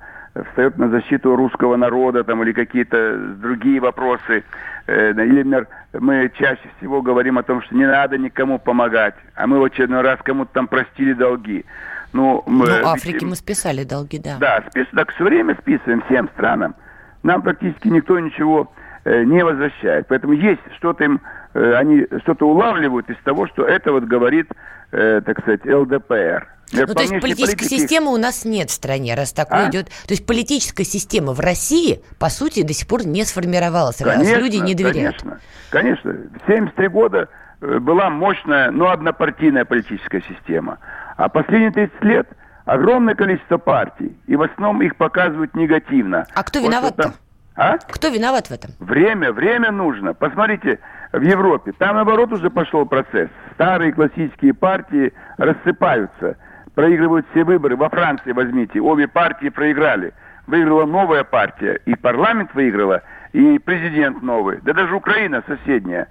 встает 0.51 0.79
на 0.79 0.89
защиту 0.89 1.37
русского 1.37 1.77
народа 1.77 2.25
там, 2.25 2.43
или 2.43 2.53
какие-то 2.53 3.17
другие 3.37 3.81
вопросы. 3.81 4.45
Э, 4.87 5.11
или, 5.13 5.43
например, 5.43 5.69
мы 5.93 6.31
чаще 6.39 6.69
всего 6.79 7.03
говорим 7.03 7.39
о 7.39 7.43
том, 7.43 7.63
что 7.63 7.75
не 7.75 7.87
надо 7.87 8.19
никому 8.19 8.59
помогать, 8.59 9.15
а 9.35 9.47
мы 9.47 9.59
в 9.59 9.65
очередной 9.65 10.03
раз 10.03 10.19
кому-то 10.23 10.53
там 10.53 10.69
простили 10.69 11.13
долги. 11.13 11.65
Ну, 12.13 12.43
мы, 12.47 12.67
ну 12.67 12.89
Африке 12.89 13.27
мы 13.27 13.37
списали 13.37 13.85
долги, 13.85 14.19
да. 14.19 14.37
Да, 14.41 14.65
спис, 14.71 14.87
так 14.95 15.13
все 15.13 15.25
время 15.25 15.57
списываем 15.61 16.03
всем 16.03 16.29
странам. 16.31 16.75
Нам 17.23 17.43
практически 17.43 17.89
никто 17.89 18.19
ничего 18.19 18.73
э, 19.05 19.25
не 19.25 19.45
возвращает. 19.45 20.07
Поэтому 20.09 20.33
есть 20.33 20.61
что-то 20.77 21.05
им, 21.05 21.21
э, 21.55 21.75
они 21.75 22.07
что-то 22.23 22.47
улавливают 22.47 23.09
из 23.11 23.17
того, 23.25 23.47
что 23.47 23.65
это 23.65 23.93
вот 23.93 24.05
говорит, 24.05 24.49
э, 24.93 25.21
так 25.25 25.41
сказать, 25.41 25.65
ЛДПР. 25.65 26.49
Ну, 26.73 26.87
то 26.87 27.01
есть 27.01 27.21
политической 27.21 27.57
политики... 27.57 27.81
системы 27.81 28.13
у 28.13 28.19
нас 28.19 28.45
нет 28.45 28.69
в 28.69 28.73
стране, 28.73 29.15
раз 29.15 29.33
такое 29.33 29.67
а? 29.67 29.71
идет. 29.71 29.87
То 29.87 30.11
есть 30.11 30.27
политическая 30.27 30.85
система 30.85 31.33
в 31.33 31.41
России, 31.41 32.03
по 32.19 32.29
сути, 32.29 32.63
до 32.63 32.75
сих 32.75 32.87
пор 32.87 33.07
не 33.07 33.25
сформировалась, 33.25 33.97
конечно, 33.97 34.35
раз 34.35 34.43
люди 34.43 34.57
не 34.57 34.75
доверяют. 34.75 35.23
Конечно, 35.23 35.41
конечно. 35.71 36.13
В 36.13 36.47
73 36.47 36.89
года 36.89 37.29
э, 37.61 37.79
была 37.79 38.11
мощная, 38.11 38.71
но 38.71 38.91
однопартийная 38.91 39.65
политическая 39.65 40.23
система. 40.29 40.79
А 41.17 41.29
последние 41.29 41.71
30 41.71 42.05
лет 42.05 42.29
огромное 42.67 43.15
количество 43.15 43.57
партий, 43.57 44.17
и 44.27 44.37
в 44.37 44.43
основном 44.43 44.83
их 44.83 44.97
показывают 44.97 45.55
негативно. 45.55 46.27
А 46.35 46.43
кто 46.43 46.61
виноват-то? 46.61 47.15
А? 47.59 47.77
Кто 47.79 48.09
виноват 48.09 48.47
в 48.47 48.53
этом? 48.53 48.71
Время, 48.79 49.33
время 49.33 49.73
нужно. 49.73 50.15
Посмотрите, 50.15 50.79
в 51.13 51.21
Европе, 51.21 51.73
там 51.73 51.97
наоборот 51.97 52.33
уже 52.33 52.51
пошел 52.51 52.87
процесс. 52.87 53.29
Старые 53.55 53.93
классические 53.93 54.55
партии 54.55 55.13
рассыпаются– 55.37 56.37
проигрывают 56.79 57.27
все 57.33 57.43
выборы. 57.43 57.75
Во 57.75 57.89
Франции 57.89 58.31
возьмите, 58.31 58.81
обе 58.81 59.09
партии 59.09 59.49
проиграли. 59.49 60.15
Выиграла 60.47 60.87
новая 60.87 61.25
партия, 61.25 61.81
и 61.87 61.97
парламент 61.97 62.55
выиграла, 62.55 63.03
и 63.33 63.59
президент 63.59 64.23
новый. 64.23 64.61
Да 64.63 64.75
даже 64.75 64.95
Украина 64.95 65.43
соседняя. 65.49 66.07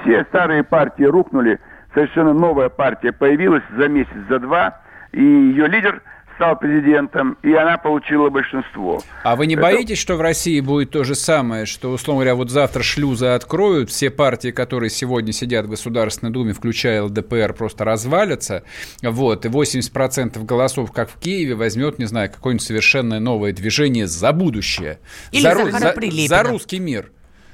Все 0.00 0.24
старые 0.24 0.64
партии 0.64 1.04
рухнули, 1.04 1.60
совершенно 1.92 2.32
новая 2.32 2.70
партия 2.70 3.12
появилась 3.12 3.62
за 3.76 3.88
месяц, 3.88 4.16
за 4.30 4.38
два, 4.38 4.80
и 5.12 5.22
ее 5.22 5.66
лидер– 5.66 6.00
стал 6.36 6.56
президентом, 6.56 7.36
и 7.42 7.52
она 7.52 7.76
получила 7.78 8.30
большинство. 8.30 9.02
А 9.24 9.36
вы 9.36 9.46
не 9.46 9.54
Это... 9.54 9.62
боитесь, 9.62 9.98
что 9.98 10.16
в 10.16 10.20
России 10.20 10.60
будет 10.60 10.90
то 10.90 11.04
же 11.04 11.14
самое, 11.14 11.66
что, 11.66 11.90
условно 11.90 12.20
говоря, 12.20 12.34
вот 12.36 12.50
завтра 12.50 12.82
шлюзы 12.82 13.26
откроют, 13.26 13.90
все 13.90 14.10
партии, 14.10 14.50
которые 14.50 14.90
сегодня 14.90 15.32
сидят 15.32 15.66
в 15.66 15.70
Государственной 15.70 16.32
Думе, 16.32 16.52
включая 16.52 17.02
ЛДПР, 17.02 17.54
просто 17.54 17.84
развалятся, 17.84 18.62
вот, 19.02 19.44
и 19.44 19.48
80% 19.48 20.44
голосов, 20.44 20.92
как 20.92 21.10
в 21.10 21.18
Киеве, 21.18 21.54
возьмет, 21.54 21.98
не 21.98 22.04
знаю, 22.04 22.30
какое-нибудь 22.30 22.64
совершенно 22.64 23.18
новое 23.18 23.52
движение 23.52 24.06
за 24.06 24.32
будущее. 24.32 24.98
Или 25.32 25.42
за, 25.42 25.70
за, 25.70 26.28
за 26.28 26.42
русский 26.44 26.78
мир. 26.78 27.10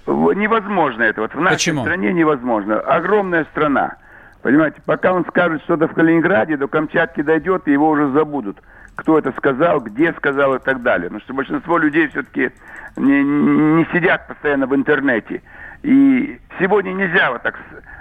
Невозможно 0.06 1.02
это. 1.04 1.20
Вот 1.20 1.34
в 1.34 1.40
нашей 1.40 1.54
Почему? 1.54 1.82
стране 1.82 2.12
невозможно. 2.12 2.80
Огромная 2.80 3.46
страна. 3.52 3.98
Понимаете, 4.42 4.82
пока 4.84 5.12
он 5.12 5.24
скажет 5.26 5.62
что-то 5.62 5.86
в 5.86 5.94
Калининграде, 5.94 6.56
до 6.56 6.66
Камчатки 6.66 7.22
дойдет, 7.22 7.66
и 7.66 7.72
его 7.72 7.90
уже 7.90 8.10
забудут. 8.10 8.58
Кто 8.96 9.18
это 9.18 9.32
сказал, 9.32 9.80
где 9.80 10.12
сказал 10.14 10.56
и 10.56 10.58
так 10.58 10.82
далее. 10.82 11.08
Потому 11.08 11.20
что 11.20 11.34
большинство 11.34 11.78
людей 11.78 12.08
все-таки 12.08 12.50
не, 12.96 13.22
не 13.22 13.86
сидят 13.92 14.26
постоянно 14.26 14.66
в 14.66 14.74
интернете. 14.74 15.42
И 15.82 16.38
сегодня 16.58 16.92
нельзя 16.92 17.30
вот 17.30 17.42
так 17.42 17.58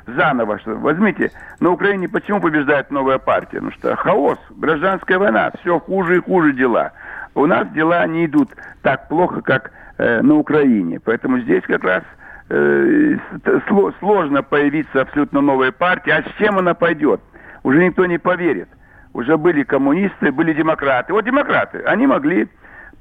заново, 0.08 0.60
что 0.60 0.76
возьмите, 0.76 1.32
на 1.60 1.70
Украине 1.70 2.10
почему 2.10 2.42
побеждает 2.42 2.92
новая 2.92 3.20
партия? 3.20 3.60
Потому 3.60 3.72
что 3.72 3.96
хаос, 3.96 4.40
гражданская 4.50 5.20
война, 5.20 5.52
все 5.62 5.80
хуже 5.80 6.18
и 6.18 6.22
хуже 6.22 6.54
дела. 6.54 6.92
У 7.36 7.46
нас 7.46 7.68
дела 7.70 8.06
не 8.08 8.26
идут 8.26 8.50
так 8.82 9.08
плохо, 9.08 9.42
как 9.42 9.72
э, 9.98 10.22
на 10.22 10.36
Украине. 10.36 11.00
Поэтому 11.00 11.40
здесь 11.40 11.64
как 11.64 11.84
раз 11.84 12.04
сложно 14.00 14.44
появиться 14.44 15.02
абсолютно 15.02 15.42
новой 15.42 15.72
партии. 15.72 16.12
А 16.12 16.22
с 16.22 16.34
чем 16.38 16.58
она 16.58 16.74
пойдет? 16.74 17.22
Уже 17.64 17.84
никто 17.84 18.06
не 18.06 18.18
поверит. 18.18 18.68
Уже 19.14 19.38
были 19.38 19.64
коммунисты, 19.64 20.32
были 20.32 20.54
демократы. 20.54 21.14
Вот 21.14 21.26
демократы, 21.26 21.80
они 21.86 22.08
могли 22.08 22.48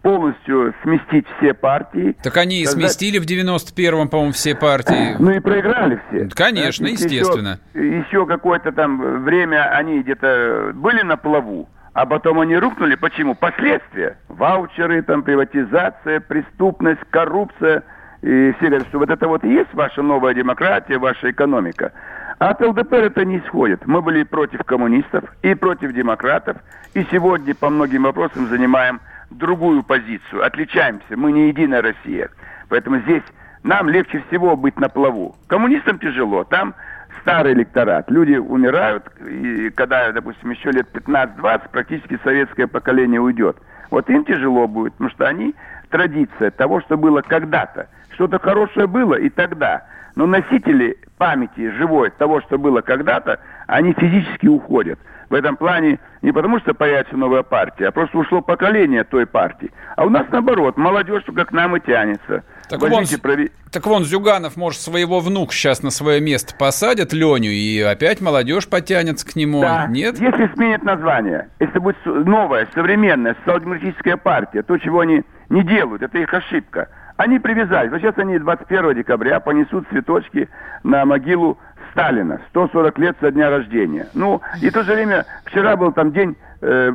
полностью 0.02 0.74
сместить 0.82 1.26
все 1.36 1.54
партии. 1.54 2.16
Так 2.22 2.36
они 2.36 2.62
и 2.62 2.66
сместили 2.66 3.18
в 3.18 3.26
91-м, 3.26 4.08
по-моему, 4.08 4.32
все 4.32 4.54
партии. 4.54 5.16
Ну 5.18 5.30
и 5.30 5.40
проиграли 5.40 6.00
все. 6.08 6.28
Конечно, 6.34 6.88
Значит, 6.88 7.10
естественно. 7.10 7.60
Еще, 7.74 7.98
еще 7.98 8.26
какое-то 8.26 8.72
там 8.72 9.22
время 9.24 9.70
они 9.76 10.02
где-то 10.02 10.72
были 10.74 11.02
на 11.02 11.16
плаву, 11.16 11.68
а 11.92 12.06
потом 12.06 12.40
они 12.40 12.56
рухнули. 12.56 12.94
Почему? 12.94 13.34
Последствия. 13.34 14.16
Ваучеры, 14.28 15.02
там, 15.02 15.22
приватизация, 15.22 16.20
преступность, 16.20 17.02
коррупция. 17.10 17.82
И 18.22 18.52
все 18.58 18.68
говорят, 18.68 18.88
что 18.88 18.98
вот 18.98 19.10
это 19.10 19.28
вот 19.28 19.44
и 19.44 19.52
есть 19.52 19.72
ваша 19.72 20.02
новая 20.02 20.34
демократия, 20.34 20.98
ваша 20.98 21.30
экономика. 21.30 21.92
А 22.38 22.50
от 22.50 22.60
ЛДПР 22.60 23.04
это 23.04 23.24
не 23.24 23.38
исходит. 23.38 23.86
Мы 23.86 24.02
были 24.02 24.22
против 24.24 24.64
коммунистов 24.64 25.24
и 25.42 25.54
против 25.54 25.92
демократов. 25.92 26.58
И 26.94 27.04
сегодня 27.10 27.54
по 27.54 27.70
многим 27.70 28.02
вопросам 28.02 28.48
занимаем 28.48 29.00
другую 29.30 29.82
позицию, 29.82 30.44
отличаемся, 30.44 31.16
мы 31.16 31.32
не 31.32 31.48
единая 31.48 31.82
Россия. 31.82 32.30
Поэтому 32.68 32.98
здесь 32.98 33.22
нам 33.62 33.88
легче 33.88 34.22
всего 34.28 34.56
быть 34.56 34.78
на 34.80 34.88
плаву. 34.88 35.36
Коммунистам 35.46 35.98
тяжело, 35.98 36.44
там 36.44 36.74
старый 37.20 37.52
электорат. 37.52 38.10
Люди 38.10 38.34
умирают, 38.34 39.04
и 39.20 39.70
когда, 39.70 40.10
допустим, 40.12 40.50
еще 40.50 40.70
лет 40.72 40.88
15-20, 40.92 41.70
практически 41.70 42.18
советское 42.24 42.66
поколение 42.66 43.20
уйдет. 43.20 43.56
Вот 43.90 44.08
им 44.08 44.24
тяжело 44.24 44.66
будет, 44.66 44.92
потому 44.94 45.10
что 45.10 45.26
они 45.26 45.54
традиция 45.90 46.50
того, 46.50 46.80
что 46.80 46.96
было 46.96 47.22
когда-то. 47.22 47.88
Что-то 48.14 48.38
хорошее 48.38 48.86
было 48.86 49.14
и 49.14 49.28
тогда. 49.28 49.84
Но 50.16 50.26
носители 50.26 50.98
памяти 51.18 51.70
живой 51.76 52.10
того, 52.10 52.40
что 52.42 52.58
было 52.58 52.80
когда-то, 52.80 53.40
они 53.66 53.92
физически 53.92 54.46
уходят 54.46 54.98
в 55.30 55.34
этом 55.34 55.56
плане 55.56 56.00
не 56.22 56.32
потому, 56.32 56.58
что 56.58 56.74
появится 56.74 57.16
новая 57.16 57.44
партия, 57.44 57.86
а 57.86 57.92
просто 57.92 58.18
ушло 58.18 58.42
поколение 58.42 59.04
той 59.04 59.26
партии. 59.26 59.70
А 59.96 60.04
у 60.04 60.10
нас 60.10 60.26
наоборот, 60.30 60.76
молодежь 60.76 61.22
только 61.22 61.44
к 61.44 61.52
нам 61.52 61.76
и 61.76 61.80
тянется. 61.80 62.42
Так 62.68 62.80
вон, 62.80 63.04
прови... 63.22 63.50
так 63.72 63.86
вон 63.86 64.04
Зюганов, 64.04 64.56
может, 64.56 64.80
своего 64.80 65.20
внука 65.20 65.52
сейчас 65.52 65.82
на 65.82 65.90
свое 65.90 66.20
место 66.20 66.54
посадят, 66.56 67.12
Леню, 67.12 67.50
и 67.50 67.80
опять 67.80 68.20
молодежь 68.20 68.68
потянется 68.68 69.26
к 69.26 69.36
нему. 69.36 69.60
Да. 69.60 69.86
Нет? 69.88 70.20
Если 70.20 70.50
сменят 70.54 70.82
название, 70.82 71.48
если 71.60 71.78
будет 71.78 71.96
новая, 72.04 72.68
современная, 72.74 73.36
социал-демократическая 73.36 74.16
партия, 74.16 74.62
то, 74.62 74.76
чего 74.78 75.00
они 75.00 75.22
не 75.48 75.62
делают, 75.62 76.02
это 76.02 76.18
их 76.18 76.34
ошибка. 76.34 76.88
Они 77.20 77.38
привязались. 77.38 77.90
Вот 77.90 78.00
сейчас 78.00 78.16
они 78.16 78.38
21 78.38 78.94
декабря 78.94 79.40
понесут 79.40 79.86
цветочки 79.90 80.48
на 80.84 81.04
могилу 81.04 81.58
Сталина, 81.90 82.40
140 82.48 82.98
лет 82.98 83.14
со 83.20 83.30
дня 83.30 83.50
рождения. 83.50 84.06
Ну, 84.14 84.40
и 84.62 84.70
в 84.70 84.72
то 84.72 84.82
же 84.84 84.94
время, 84.94 85.26
вчера 85.44 85.76
был 85.76 85.92
там 85.92 86.12
день 86.12 86.34
э, 86.62 86.92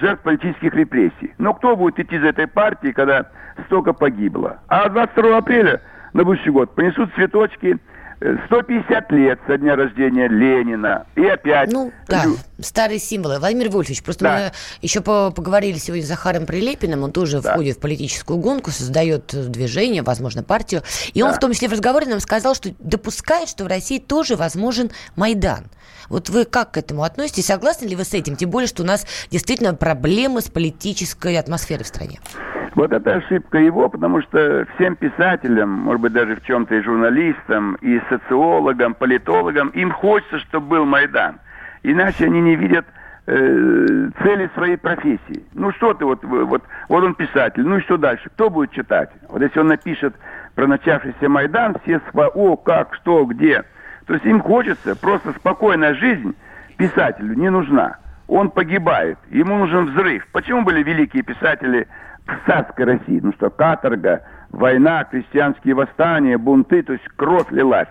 жертв 0.00 0.22
политических 0.22 0.74
репрессий. 0.74 1.34
Но 1.36 1.52
кто 1.52 1.76
будет 1.76 1.98
идти 1.98 2.18
за 2.18 2.28
этой 2.28 2.46
партией, 2.46 2.94
когда 2.94 3.26
столько 3.66 3.92
погибло? 3.92 4.60
А 4.68 4.88
22 4.88 5.36
апреля 5.36 5.82
на 6.14 6.24
будущий 6.24 6.48
год 6.48 6.74
понесут 6.74 7.12
цветочки 7.14 7.76
150 8.20 9.12
лет 9.12 9.38
со 9.46 9.58
дня 9.58 9.76
рождения 9.76 10.28
Ленина. 10.28 11.06
И 11.16 11.24
опять... 11.26 11.70
Ну, 11.70 11.92
да, 12.08 12.24
старые 12.60 12.98
символы. 12.98 13.38
Владимир 13.38 13.68
Вольфович, 13.68 14.02
просто 14.02 14.24
да. 14.24 14.36
мы 14.36 14.52
еще 14.80 15.02
поговорили 15.02 15.76
сегодня 15.76 16.04
с 16.04 16.08
Захаром 16.08 16.46
Прилепиным, 16.46 17.02
он 17.02 17.12
тоже 17.12 17.42
да. 17.42 17.52
входит 17.52 17.76
в 17.76 17.80
политическую 17.80 18.38
гонку, 18.38 18.70
создает 18.70 19.26
движение, 19.50 20.02
возможно, 20.02 20.42
партию. 20.42 20.82
И 21.12 21.20
да. 21.20 21.28
он 21.28 21.34
в 21.34 21.38
том 21.38 21.52
числе 21.52 21.68
в 21.68 21.72
разговоре 21.72 22.06
нам 22.06 22.20
сказал, 22.20 22.54
что 22.54 22.70
допускает, 22.78 23.48
что 23.48 23.64
в 23.64 23.66
России 23.66 23.98
тоже 23.98 24.36
возможен 24.36 24.90
Майдан. 25.14 25.66
Вот 26.08 26.30
вы 26.30 26.44
как 26.44 26.72
к 26.72 26.76
этому 26.78 27.02
относитесь? 27.02 27.46
Согласны 27.46 27.86
ли 27.86 27.96
вы 27.96 28.04
с 28.04 28.14
этим? 28.14 28.36
Тем 28.36 28.48
более, 28.50 28.68
что 28.68 28.82
у 28.82 28.86
нас 28.86 29.06
действительно 29.30 29.74
проблемы 29.74 30.40
с 30.40 30.48
политической 30.48 31.36
атмосферой 31.36 31.84
в 31.84 31.88
стране. 31.88 32.20
Вот 32.76 32.92
это 32.92 33.14
ошибка 33.14 33.56
его, 33.56 33.88
потому 33.88 34.20
что 34.20 34.66
всем 34.74 34.96
писателям, 34.96 35.70
может 35.70 36.02
быть, 36.02 36.12
даже 36.12 36.36
в 36.36 36.42
чем-то 36.44 36.74
и 36.74 36.82
журналистам, 36.82 37.76
и 37.76 37.98
социологам, 38.08 38.94
политологам, 38.94 39.68
им 39.68 39.90
хочется, 39.90 40.38
чтобы 40.40 40.66
был 40.68 40.84
Майдан. 40.84 41.38
Иначе 41.82 42.26
они 42.26 42.40
не 42.40 42.56
видят 42.56 42.86
э, 43.26 44.10
цели 44.22 44.50
своей 44.54 44.76
профессии. 44.76 45.44
Ну 45.54 45.72
что 45.72 45.94
ты, 45.94 46.04
вот, 46.04 46.24
вот, 46.24 46.62
вот 46.88 47.04
он 47.04 47.14
писатель, 47.14 47.62
ну 47.62 47.78
и 47.78 47.82
что 47.82 47.96
дальше? 47.96 48.28
Кто 48.30 48.50
будет 48.50 48.72
читать? 48.72 49.10
Вот 49.28 49.42
если 49.42 49.60
он 49.60 49.68
напишет 49.68 50.14
про 50.54 50.66
начавшийся 50.66 51.28
Майдан, 51.28 51.76
все 51.82 52.00
сва, 52.10 52.28
о, 52.28 52.56
как, 52.56 52.94
что, 52.94 53.24
где. 53.24 53.64
То 54.06 54.14
есть 54.14 54.24
им 54.24 54.40
хочется, 54.40 54.96
просто 54.96 55.32
спокойная 55.32 55.94
жизнь 55.94 56.34
писателю 56.76 57.34
не 57.34 57.50
нужна. 57.50 57.98
Он 58.28 58.50
погибает, 58.50 59.18
ему 59.30 59.56
нужен 59.56 59.86
взрыв. 59.86 60.26
Почему 60.32 60.62
были 60.62 60.82
великие 60.82 61.22
писатели 61.22 61.86
в 62.26 62.46
царской 62.46 62.84
России. 62.84 63.20
Ну 63.22 63.32
что, 63.34 63.50
каторга, 63.50 64.22
война, 64.56 65.04
крестьянские 65.04 65.74
восстания, 65.74 66.38
бунты, 66.38 66.82
то 66.82 66.94
есть 66.94 67.04
кровь 67.16 67.50
лилась. 67.50 67.88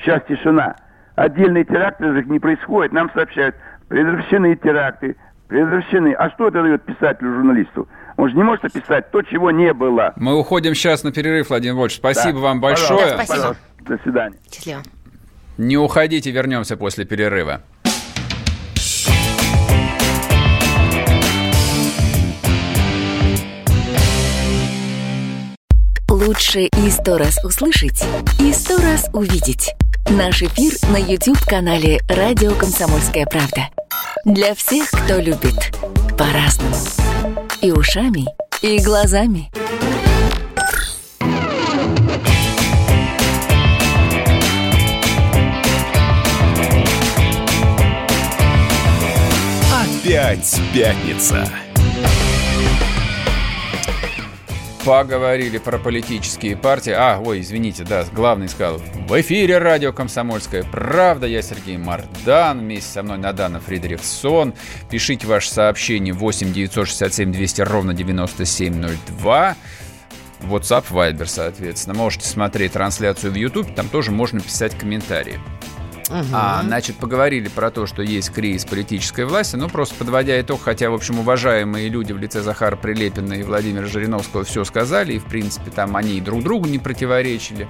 Сейчас 0.00 0.22
тишина. 0.28 0.76
Отдельные 1.14 1.64
теракты 1.64 2.06
не 2.26 2.38
происходит. 2.38 2.92
Нам 2.92 3.10
сообщают, 3.14 3.56
предотвращены 3.88 4.56
теракты, 4.56 5.16
предотвращены. 5.48 6.12
А 6.14 6.30
что 6.30 6.48
это 6.48 6.62
дает 6.62 6.82
писателю, 6.82 7.34
журналисту? 7.34 7.88
Он 8.16 8.28
же 8.28 8.36
не 8.36 8.42
может 8.42 8.64
описать 8.64 9.10
то, 9.10 9.22
чего 9.22 9.50
не 9.50 9.72
было. 9.72 10.12
Мы 10.16 10.36
уходим 10.36 10.74
сейчас 10.74 11.04
на 11.04 11.12
перерыв, 11.12 11.50
Владимир 11.50 11.76
Вольфович. 11.76 11.98
Спасибо 11.98 12.40
да. 12.40 12.46
вам 12.46 12.60
большое. 12.60 13.06
Да, 13.06 13.14
спасибо. 13.14 13.36
Пожалуйста. 13.36 13.62
До 13.80 13.98
свидания. 13.98 14.36
Счастливо. 14.50 14.82
Не 15.56 15.76
уходите, 15.76 16.30
вернемся 16.30 16.76
после 16.76 17.04
перерыва. 17.04 17.62
Лучше 26.48 26.70
и 26.78 26.90
сто 26.90 27.18
раз 27.18 27.44
услышать, 27.44 28.02
и 28.40 28.54
сто 28.54 28.78
раз 28.78 29.10
увидеть. 29.12 29.74
Наш 30.08 30.42
эфир 30.42 30.72
на 30.90 30.96
YouTube-канале 30.96 32.00
«Радио 32.08 32.54
Комсомольская 32.54 33.26
правда». 33.26 33.68
Для 34.24 34.54
всех, 34.54 34.90
кто 34.90 35.18
любит 35.18 35.76
по-разному. 36.16 36.74
И 37.60 37.70
ушами, 37.70 38.28
и 38.62 38.78
глазами. 38.78 39.50
Опять 49.70 50.58
пятница. 50.72 51.46
Поговорили 54.88 55.58
про 55.58 55.76
политические 55.76 56.56
партии. 56.56 56.94
А, 56.96 57.20
ой, 57.22 57.40
извините, 57.40 57.84
да, 57.84 58.06
главный 58.10 58.48
сказал. 58.48 58.78
В 58.78 59.20
эфире 59.20 59.58
радио 59.58 59.92
«Комсомольская 59.92 60.62
правда». 60.62 61.26
Я 61.26 61.42
Сергей 61.42 61.76
Мардан. 61.76 62.60
Вместе 62.60 62.92
со 62.92 63.02
мной 63.02 63.18
Надана 63.18 63.60
Фридрихсон. 63.60 64.54
Пишите 64.90 65.26
ваше 65.26 65.50
сообщение 65.50 66.14
8 66.14 66.54
967 66.54 67.32
200 67.32 67.60
ровно 67.60 67.92
9702. 67.92 69.56
WhatsApp, 70.44 70.84
Viber, 70.90 71.26
соответственно. 71.26 71.94
Можете 71.94 72.26
смотреть 72.26 72.72
трансляцию 72.72 73.32
в 73.32 73.34
YouTube. 73.34 73.74
Там 73.74 73.90
тоже 73.90 74.10
можно 74.10 74.40
писать 74.40 74.78
комментарии. 74.78 75.38
Угу. 76.08 76.26
А, 76.32 76.62
значит, 76.62 76.96
поговорили 76.96 77.48
про 77.48 77.70
то, 77.70 77.86
что 77.86 78.02
есть 78.02 78.30
кризис 78.30 78.64
политической 78.64 79.24
власти, 79.24 79.56
ну, 79.56 79.68
просто 79.68 79.94
подводя 79.94 80.40
итог, 80.40 80.62
хотя, 80.62 80.90
в 80.90 80.94
общем, 80.94 81.18
уважаемые 81.18 81.88
люди 81.88 82.12
в 82.12 82.18
лице 82.18 82.42
Захара 82.42 82.76
Прилепина 82.76 83.34
и 83.34 83.42
Владимира 83.42 83.86
Жириновского 83.86 84.44
все 84.44 84.64
сказали, 84.64 85.14
и, 85.14 85.18
в 85.18 85.24
принципе, 85.24 85.70
там 85.70 85.96
они 85.96 86.20
друг 86.20 86.42
другу 86.42 86.66
не 86.66 86.78
противоречили. 86.78 87.68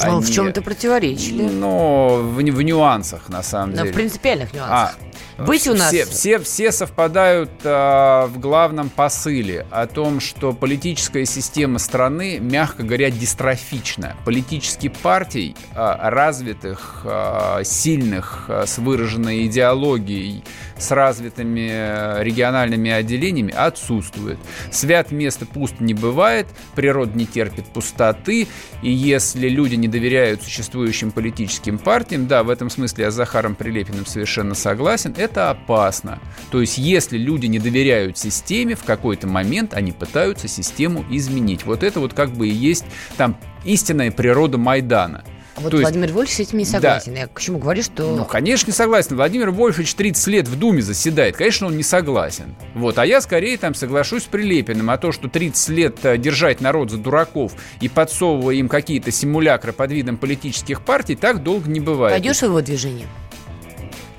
Ну, 0.00 0.16
они, 0.16 0.24
в 0.24 0.30
чем-то 0.30 0.62
противоречили. 0.62 1.44
Но 1.44 2.20
в, 2.22 2.36
в 2.36 2.62
нюансах, 2.62 3.28
на 3.28 3.42
самом 3.42 3.74
деле. 3.74 3.92
в 3.92 3.94
принципиальных 3.94 4.52
нюансах. 4.52 4.96
А, 5.38 5.44
Быть 5.44 5.66
у 5.68 5.74
нас... 5.74 5.88
Все, 5.88 6.04
все, 6.06 6.38
все 6.38 6.72
совпадают 6.72 7.50
а, 7.64 8.26
в 8.26 8.38
главном 8.38 8.88
посыле 8.88 9.66
о 9.70 9.86
том, 9.86 10.20
что 10.20 10.52
политическая 10.52 11.24
система 11.26 11.78
страны, 11.78 12.38
мягко 12.40 12.82
говоря, 12.82 13.10
дистрофична. 13.10 14.16
Политических 14.24 14.92
партий 14.94 15.56
а, 15.74 16.10
развитых, 16.10 17.02
а, 17.04 17.62
сильных, 17.76 18.46
а, 18.48 18.66
с 18.66 18.78
выраженной 18.78 19.46
идеологией, 19.46 20.42
с 20.78 20.90
развитыми 20.90 22.22
региональными 22.22 22.90
отделениями 22.90 23.52
отсутствует. 23.52 24.38
Свят 24.70 25.10
место 25.10 25.46
пуст 25.46 25.80
не 25.80 25.94
бывает, 25.94 26.46
природа 26.74 27.16
не 27.16 27.26
терпит 27.26 27.66
пустоты, 27.66 28.48
и 28.82 28.90
если 28.90 29.48
люди 29.48 29.74
не 29.74 29.88
доверяют 29.88 30.42
существующим 30.42 31.10
политическим 31.10 31.78
партиям, 31.78 32.26
да, 32.26 32.42
в 32.42 32.50
этом 32.50 32.70
смысле 32.70 33.04
я 33.04 33.10
с 33.10 33.14
Захаром 33.14 33.54
Прилепиным 33.54 34.06
совершенно 34.06 34.54
согласен, 34.54 35.14
это 35.16 35.50
опасно. 35.50 36.18
То 36.50 36.60
есть, 36.60 36.78
если 36.78 37.18
люди 37.18 37.46
не 37.46 37.58
доверяют 37.58 38.18
системе, 38.18 38.74
в 38.74 38.84
какой-то 38.84 39.26
момент 39.26 39.74
они 39.74 39.92
пытаются 39.92 40.48
систему 40.48 41.04
изменить. 41.10 41.64
Вот 41.64 41.82
это 41.82 42.00
вот 42.00 42.12
как 42.12 42.30
бы 42.30 42.48
и 42.48 42.52
есть 42.52 42.84
там 43.16 43.38
истинная 43.64 44.10
природа 44.10 44.58
Майдана– 44.58 45.24
вот 45.60 45.70
То 45.70 45.78
Владимир 45.78 46.04
есть... 46.06 46.14
Вольфович 46.14 46.36
с 46.36 46.40
этим 46.40 46.58
не 46.58 46.64
согласен. 46.64 47.14
Да. 47.14 47.20
Я 47.20 47.26
к 47.26 47.40
чему 47.40 47.58
говорю, 47.58 47.82
что... 47.82 48.14
Ну, 48.14 48.24
конечно, 48.24 48.68
не 48.68 48.72
согласен. 48.72 49.16
Владимир 49.16 49.50
Вольфович 49.50 49.94
30 49.94 50.26
лет 50.28 50.48
в 50.48 50.58
Думе 50.58 50.82
заседает. 50.82 51.36
Конечно, 51.36 51.66
он 51.66 51.76
не 51.76 51.82
согласен. 51.82 52.54
Вот. 52.74 52.98
А 52.98 53.06
я 53.06 53.20
скорее 53.20 53.56
там 53.56 53.74
соглашусь 53.74 54.24
с 54.24 54.26
Прилепиным. 54.26 54.90
А 54.90 54.98
то, 54.98 55.12
что 55.12 55.28
30 55.28 55.68
лет 55.70 56.04
э, 56.04 56.18
держать 56.18 56.60
народ 56.60 56.90
за 56.90 56.98
дураков 56.98 57.52
и 57.80 57.88
подсовывая 57.88 58.56
им 58.56 58.68
какие-то 58.68 59.10
симулякры 59.10 59.72
под 59.72 59.92
видом 59.92 60.16
политических 60.16 60.82
партий, 60.82 61.16
так 61.16 61.42
долго 61.42 61.70
не 61.70 61.80
бывает. 61.80 62.14
Пойдешь 62.14 62.38
в 62.38 62.44
его 62.44 62.60
движение? 62.60 63.06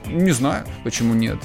Не 0.06 0.32
знаю, 0.32 0.66
почему 0.84 1.14
нет. 1.14 1.38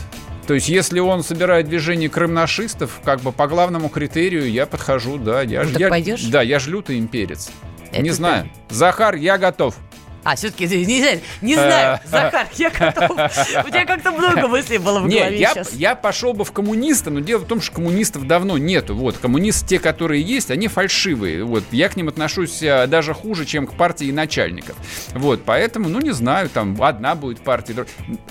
То 0.46 0.54
есть, 0.54 0.68
если 0.68 0.98
он 0.98 1.22
собирает 1.22 1.68
движение 1.68 2.08
крымнашистов, 2.08 3.00
как 3.04 3.20
бы 3.20 3.32
по 3.32 3.46
главному 3.46 3.88
критерию 3.88 4.50
я 4.50 4.66
подхожу, 4.66 5.18
да. 5.18 5.42
Я, 5.42 5.62
ну, 5.62 5.78
я, 5.78 5.88
пойдешь? 5.88 6.24
Да, 6.24 6.42
я 6.42 6.58
ж 6.58 6.66
лютый 6.66 6.98
имперец. 6.98 7.50
Это 7.92 8.02
не 8.02 8.10
знаю. 8.10 8.48
Ты... 8.68 8.74
Захар, 8.74 9.14
я 9.14 9.38
готов. 9.38 9.76
А, 10.24 10.36
все-таки 10.36 10.66
не, 10.68 11.20
не 11.40 11.54
знаю, 11.54 11.98
Захар, 12.04 12.46
я 12.54 12.70
готов. 12.70 13.10
У 13.66 13.68
тебя 13.70 13.84
как-то 13.84 14.12
много 14.12 14.46
мыслей 14.46 14.78
было 14.78 15.00
в 15.00 15.08
голове 15.08 15.36
я, 15.38 15.50
сейчас. 15.50 15.72
Я 15.72 15.96
пошел 15.96 16.32
бы 16.32 16.44
в 16.44 16.52
коммуниста, 16.52 17.10
но 17.10 17.20
дело 17.20 17.40
в 17.40 17.46
том, 17.46 17.60
что 17.60 17.74
коммунистов 17.74 18.26
давно 18.26 18.56
нету. 18.56 18.94
Вот, 18.94 19.18
коммунисты, 19.18 19.66
те, 19.66 19.78
которые 19.80 20.22
есть, 20.22 20.50
они 20.52 20.68
фальшивые. 20.68 21.44
Вот, 21.44 21.64
я 21.72 21.88
к 21.88 21.96
ним 21.96 22.08
отношусь 22.08 22.62
э, 22.62 22.86
даже 22.86 23.14
хуже, 23.14 23.44
чем 23.46 23.66
к 23.66 23.74
партии 23.74 24.12
начальников. 24.12 24.76
Вот, 25.12 25.42
поэтому, 25.44 25.88
ну, 25.88 26.00
не 26.00 26.12
знаю, 26.12 26.48
там 26.48 26.80
одна 26.80 27.16
будет 27.16 27.40
партия. 27.40 27.84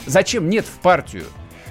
Зачем 0.05 0.49
нет 0.49 0.65
в 0.65 0.79
партию? 0.79 1.25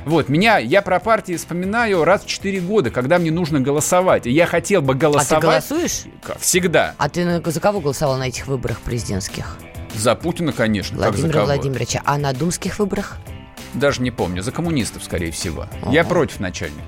Вот, 0.07 0.29
меня, 0.29 0.59
я 0.59 0.83
про 0.83 0.99
партии 0.99 1.37
вспоминаю 1.37 2.05
раз 2.05 2.25
в 2.25 2.27
4 2.27 2.61
года, 2.61 2.91
когда 2.91 3.19
мне 3.19 3.31
нужно 3.31 3.61
голосовать. 3.61 4.27
И 4.27 4.31
я 4.31 4.47
хотел 4.47 4.83
бы 4.83 4.95
голосовать. 4.95 5.33
А 5.33 5.41
ты 5.41 5.47
голосуешь? 5.47 6.03
Всегда. 6.39 6.95
А 6.99 7.09
ты 7.09 7.43
за 7.45 7.61
кого 7.61 7.81
голосовал 7.81 8.17
на 8.17 8.29
этих 8.29 8.47
выборах 8.47 8.81
президентских? 8.81 9.57
За 9.95 10.15
Путина, 10.15 10.53
конечно. 10.53 10.97
Владимира 10.97 11.45
Владимировича. 11.45 12.01
А 12.05 12.19
на 12.19 12.33
думских 12.33 12.79
выборах? 12.79 13.19
Даже 13.75 14.03
не 14.03 14.11
помню. 14.11 14.43
За 14.43 14.53
коммунистов, 14.53 15.05
скорее 15.05 15.31
всего. 15.31 15.67
Ага. 15.83 15.93
Я 15.93 16.05
против 16.05 16.41
начальника 16.41 16.85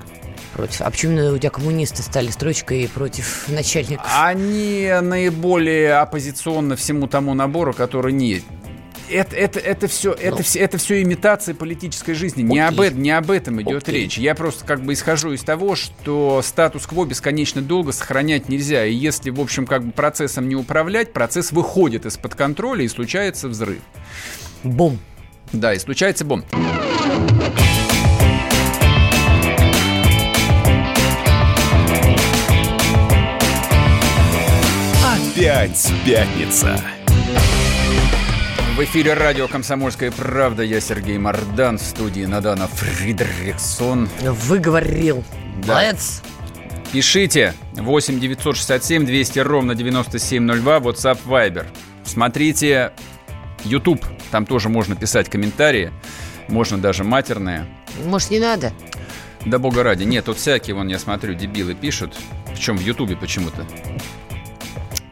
против. 0.53 0.81
А 0.81 0.89
почему 0.89 1.33
у 1.33 1.37
тебя 1.37 1.49
коммунисты 1.49 2.01
стали 2.03 2.29
строчкой 2.29 2.89
против 2.93 3.47
начальников? 3.49 4.05
Они 4.15 4.91
наиболее 5.01 5.95
оппозиционны 5.95 6.75
всему 6.75 7.07
тому 7.07 7.33
набору, 7.33 7.73
который 7.73 8.13
не 8.13 8.43
это, 9.09 9.35
это, 9.35 9.59
это, 9.59 9.87
все, 9.87 10.09
ну. 10.09 10.15
это, 10.15 10.43
все, 10.43 10.59
это 10.59 10.77
все 10.77 11.01
имитация 11.01 11.55
политической 11.55 12.13
жизни. 12.13 12.43
Не 12.43 12.59
об, 12.59 12.79
не 12.79 13.11
об 13.11 13.31
этом 13.31 13.61
идет 13.61 13.83
Окей. 13.83 14.03
речь. 14.03 14.17
Я 14.17 14.35
просто 14.35 14.65
как 14.65 14.81
бы 14.81 14.93
исхожу 14.93 15.33
из 15.33 15.43
того, 15.43 15.75
что 15.75 16.41
статус-кво 16.43 17.05
бесконечно 17.05 17.61
долго 17.61 17.91
сохранять 17.91 18.49
нельзя. 18.49 18.85
И 18.85 18.93
если, 18.93 19.29
в 19.29 19.39
общем, 19.39 19.65
как 19.65 19.85
бы 19.85 19.91
процессом 19.91 20.47
не 20.47 20.55
управлять, 20.55 21.13
процесс 21.13 21.51
выходит 21.51 22.05
из-под 22.05 22.35
контроля 22.35 22.83
и 22.83 22.87
случается 22.87 23.47
взрыв. 23.47 23.81
Бум. 24.63 24.99
Да, 25.51 25.73
и 25.73 25.79
случается 25.79 26.25
бомб. 26.25 26.45
Опять 35.35 35.91
пятница. 36.05 36.79
В 38.75 38.79
эфире 38.85 39.13
радио 39.13 39.47
«Комсомольская 39.47 40.09
правда». 40.09 40.63
Я 40.63 40.81
Сергей 40.81 41.19
Мордан. 41.19 41.77
В 41.77 41.81
студии 41.83 42.25
Надана 42.25 42.67
Фридрихсон. 42.67 44.09
Выговорил. 44.23 45.23
Да. 45.63 45.73
Молодец. 45.73 46.23
Пишите 46.91 47.53
8 47.73 48.19
967 48.19 49.05
200 49.05 49.39
ровно 49.39 49.75
9702 49.75 50.77
WhatsApp 50.79 51.19
Viber. 51.23 51.67
Смотрите 52.03 52.93
YouTube. 53.63 54.03
Там 54.31 54.47
тоже 54.47 54.69
можно 54.69 54.95
писать 54.95 55.29
комментарии. 55.29 55.91
Можно 56.47 56.79
даже 56.79 57.03
матерные. 57.03 57.67
Может, 58.03 58.31
не 58.31 58.39
надо? 58.39 58.73
Да 59.45 59.59
бога 59.59 59.83
ради. 59.83 60.03
Нет, 60.03 60.25
тут 60.25 60.37
всякие, 60.37 60.75
вон 60.75 60.87
я 60.87 60.97
смотрю, 60.97 61.35
дебилы 61.35 61.75
пишут. 61.75 62.15
Причем 62.51 62.77
в 62.77 62.81
Ютубе 62.81 63.15
почему-то. 63.15 63.67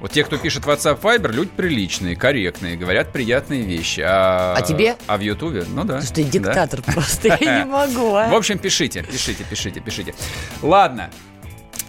Вот 0.01 0.11
те, 0.11 0.23
кто 0.23 0.37
пишет 0.37 0.63
WhatsApp 0.63 0.99
Viber, 0.99 1.31
люди 1.31 1.51
приличные, 1.55 2.15
корректные, 2.15 2.75
говорят 2.75 3.11
приятные 3.11 3.61
вещи. 3.61 4.01
А, 4.03 4.55
а 4.57 4.61
тебе? 4.63 4.97
А 5.05 5.15
в 5.15 5.21
Ютубе? 5.21 5.63
Ну 5.69 5.83
да. 5.83 6.01
Слушай, 6.01 6.13
ты 6.13 6.23
диктатор 6.23 6.81
да. 6.81 6.91
просто, 6.93 7.37
я 7.39 7.59
не 7.59 7.65
могу. 7.65 8.15
А. 8.15 8.27
В 8.27 8.33
общем, 8.33 8.57
пишите, 8.57 9.03
пишите, 9.03 9.43
пишите, 9.47 9.79
пишите. 9.79 10.15
Ладно, 10.63 11.11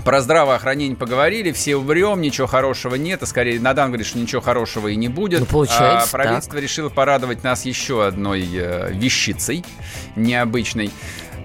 про 0.04 0.20
здравоохранение 0.20 0.96
поговорили, 0.96 1.52
все 1.52 1.76
умрем, 1.76 2.20
ничего 2.20 2.46
хорошего 2.46 2.96
нет, 2.96 3.22
а 3.22 3.26
скорее 3.26 3.60
Надан 3.60 3.88
говорит, 3.88 4.06
что 4.06 4.18
ничего 4.18 4.42
хорошего 4.42 4.88
и 4.88 4.96
не 4.96 5.08
будет. 5.08 5.40
Ну, 5.40 5.46
получается, 5.46 6.08
а 6.08 6.10
правительство 6.10 6.54
так. 6.54 6.62
решило 6.62 6.88
порадовать 6.88 7.44
нас 7.44 7.64
еще 7.64 8.04
одной 8.04 8.46
э, 8.52 8.92
вещицей 8.92 9.64
необычной. 10.16 10.90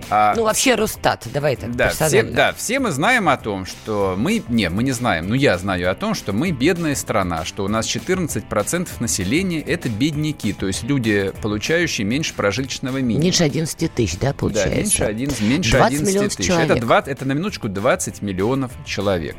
А, 0.10 0.34
ну, 0.36 0.44
вообще 0.44 0.76
Росстат, 0.76 1.28
давай 1.34 1.56
так 1.56 1.76
да, 1.76 1.90
все, 1.90 2.24
да, 2.24 2.54
все 2.54 2.80
мы 2.80 2.92
знаем 2.92 3.28
о 3.30 3.38
том, 3.38 3.66
что 3.66 4.16
мы... 4.18 4.42
Не, 4.48 4.70
мы 4.70 4.84
не 4.84 4.92
знаем, 4.92 5.28
но 5.28 5.36
я 5.36 5.58
знаю 5.58 5.92
о 5.92 5.96
том, 5.96 6.14
что 6.14 6.34
мы 6.34 6.52
бедная 6.52 6.96
страна, 6.96 7.44
что 7.46 7.66
у 7.66 7.68
нас 7.68 7.86
14% 7.88 8.88
населения– 9.00 9.62
это 9.68 9.90
бедняки, 9.90 10.54
то 10.54 10.68
есть 10.68 10.84
люди, 10.84 11.34
получающие 11.42 12.06
меньше 12.06 12.34
прожиточного 12.34 12.98
минимума. 12.98 13.26
Меньше 13.26 13.44
11 13.44 13.94
тысяч, 13.94 14.18
да, 14.18 14.34
получается? 14.34 14.70
Да, 14.70 14.82
меньше, 14.82 15.04
11, 15.04 15.42
меньше 15.42 15.78
11 15.78 16.38
тысяч. 16.38 16.50
Это, 16.50 16.76
20, 16.76 17.12
это 17.12 17.26
на 17.26 17.34
минуточку 17.34 17.68
20 17.68 18.22
миллионов 18.22 18.72
человек. 18.86 19.36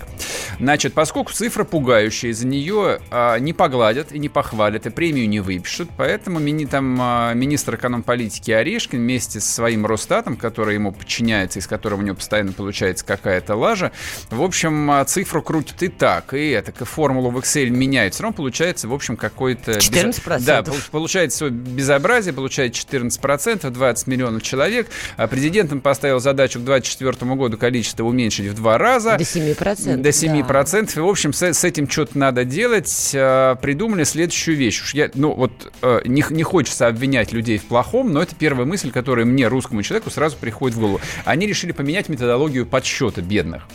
Значит, 0.58 0.92
поскольку 0.94 1.32
цифра 1.32 1.64
пугающая, 1.64 2.32
за 2.32 2.46
нее 2.46 3.00
а, 3.10 3.38
не 3.38 3.52
погладят 3.52 4.12
и 4.12 4.18
не 4.18 4.28
похвалят, 4.28 4.86
и 4.86 4.90
премию 4.90 5.28
не 5.28 5.40
выпишут, 5.40 5.88
поэтому 5.96 6.38
мини, 6.38 6.64
там, 6.64 6.98
а, 7.00 7.32
министр 7.34 7.76
эконом-политики 7.76 8.50
Орешкин 8.50 8.98
вместе 8.98 9.40
со 9.40 9.52
своим 9.52 9.86
Росстатом, 9.86 10.36
который 10.36 10.57
который 10.58 10.74
ему 10.74 10.90
подчиняется, 10.90 11.60
из 11.60 11.68
которого 11.68 12.00
у 12.00 12.02
него 12.02 12.16
постоянно 12.16 12.52
получается 12.52 13.04
какая-то 13.04 13.54
лажа. 13.54 13.92
В 14.28 14.42
общем, 14.42 14.90
а, 14.90 15.04
цифру 15.04 15.40
крутит 15.40 15.80
и 15.84 15.86
так, 15.86 16.34
и 16.34 16.48
это, 16.48 16.84
формулу 16.84 17.30
в 17.30 17.38
Excel 17.38 17.68
меняют. 17.68 18.14
Все 18.14 18.24
равно 18.24 18.34
получается, 18.34 18.88
в 18.88 18.92
общем, 18.92 19.16
какой-то... 19.16 19.78
14%? 19.78 20.36
Без... 20.36 20.44
Да, 20.44 20.64
получается 20.90 21.48
безобразие, 21.48 22.34
получается 22.34 22.84
14%, 22.90 23.70
20 23.70 24.06
миллионов 24.08 24.42
человек. 24.42 24.88
А 25.16 25.28
президент 25.28 25.80
поставил 25.80 26.18
задачу 26.18 26.58
к 26.58 26.64
2024 26.64 27.34
году 27.36 27.56
количество 27.56 28.02
уменьшить 28.02 28.46
в 28.48 28.54
два 28.54 28.78
раза. 28.78 29.16
До 29.16 29.22
7%. 29.22 29.96
До 29.98 30.08
7%. 30.08 30.86
Да. 30.86 31.00
И, 31.00 31.04
в 31.04 31.08
общем, 31.08 31.32
с, 31.32 31.40
с 31.40 31.62
этим 31.62 31.88
что-то 31.88 32.18
надо 32.18 32.44
делать. 32.44 33.12
А, 33.14 33.54
придумали 33.54 34.02
следующую 34.02 34.56
вещь. 34.56 34.82
Уж 34.82 34.94
я, 34.94 35.08
ну, 35.14 35.34
вот 35.34 35.72
не, 36.04 36.24
не 36.30 36.42
хочется 36.42 36.88
обвинять 36.88 37.30
людей 37.30 37.58
в 37.58 37.64
плохом, 37.66 38.12
но 38.12 38.22
это 38.22 38.34
первая 38.34 38.66
мысль, 38.66 38.90
которая 38.90 39.24
мне, 39.24 39.46
русскому 39.46 39.84
человеку, 39.84 40.10
сразу 40.10 40.36
приходит 40.36 40.47
в 40.74 40.80
голову. 40.80 41.00
Они 41.24 41.46
решили 41.46 41.72
поменять 41.72 42.08
методологию 42.08 42.66
подсчета 42.66 43.22
бедных. 43.22 43.68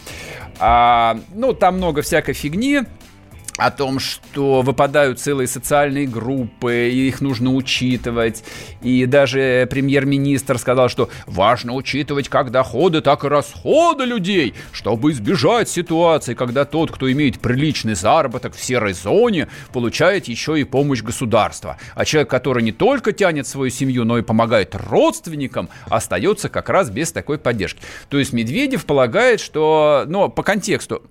А, 0.59 1.19
ну, 1.33 1.53
там 1.53 1.77
много 1.77 2.01
всякой 2.01 2.33
фигни 2.33 2.81
о 3.57 3.71
том, 3.71 3.99
что 3.99 4.61
выпадают 4.61 5.19
целые 5.19 5.47
социальные 5.47 6.07
группы, 6.07 6.89
и 6.89 7.07
их 7.07 7.21
нужно 7.21 7.53
учитывать. 7.53 8.43
И 8.81 9.05
даже 9.05 9.67
премьер-министр 9.69 10.57
сказал, 10.57 10.89
что 10.89 11.09
важно 11.25 11.73
учитывать 11.73 12.29
как 12.29 12.51
доходы, 12.51 13.01
так 13.01 13.23
и 13.23 13.27
расходы 13.27 14.05
людей, 14.05 14.55
чтобы 14.71 15.11
избежать 15.11 15.69
ситуации, 15.69 16.33
когда 16.33 16.65
тот, 16.65 16.91
кто 16.91 17.11
имеет 17.11 17.39
приличный 17.39 17.95
заработок 17.95 18.55
в 18.55 18.63
серой 18.63 18.93
зоне, 18.93 19.47
получает 19.71 20.27
еще 20.27 20.59
и 20.59 20.63
помощь 20.63 21.01
государства. 21.01 21.77
А 21.95 22.05
человек, 22.05 22.29
который 22.29 22.63
не 22.63 22.71
только 22.71 23.11
тянет 23.11 23.47
свою 23.47 23.69
семью, 23.69 24.03
но 24.03 24.17
и 24.17 24.23
помогает 24.23 24.75
родственникам, 24.75 25.69
остается 25.89 26.49
как 26.49 26.69
раз 26.69 26.89
без 26.89 27.11
такой 27.11 27.37
поддержки. 27.37 27.81
То 28.09 28.17
есть 28.17 28.33
Медведев 28.33 28.85
полагает, 28.85 29.39
что, 29.39 30.05
ну, 30.07 30.29
по 30.29 30.43
контексту, 30.43 31.03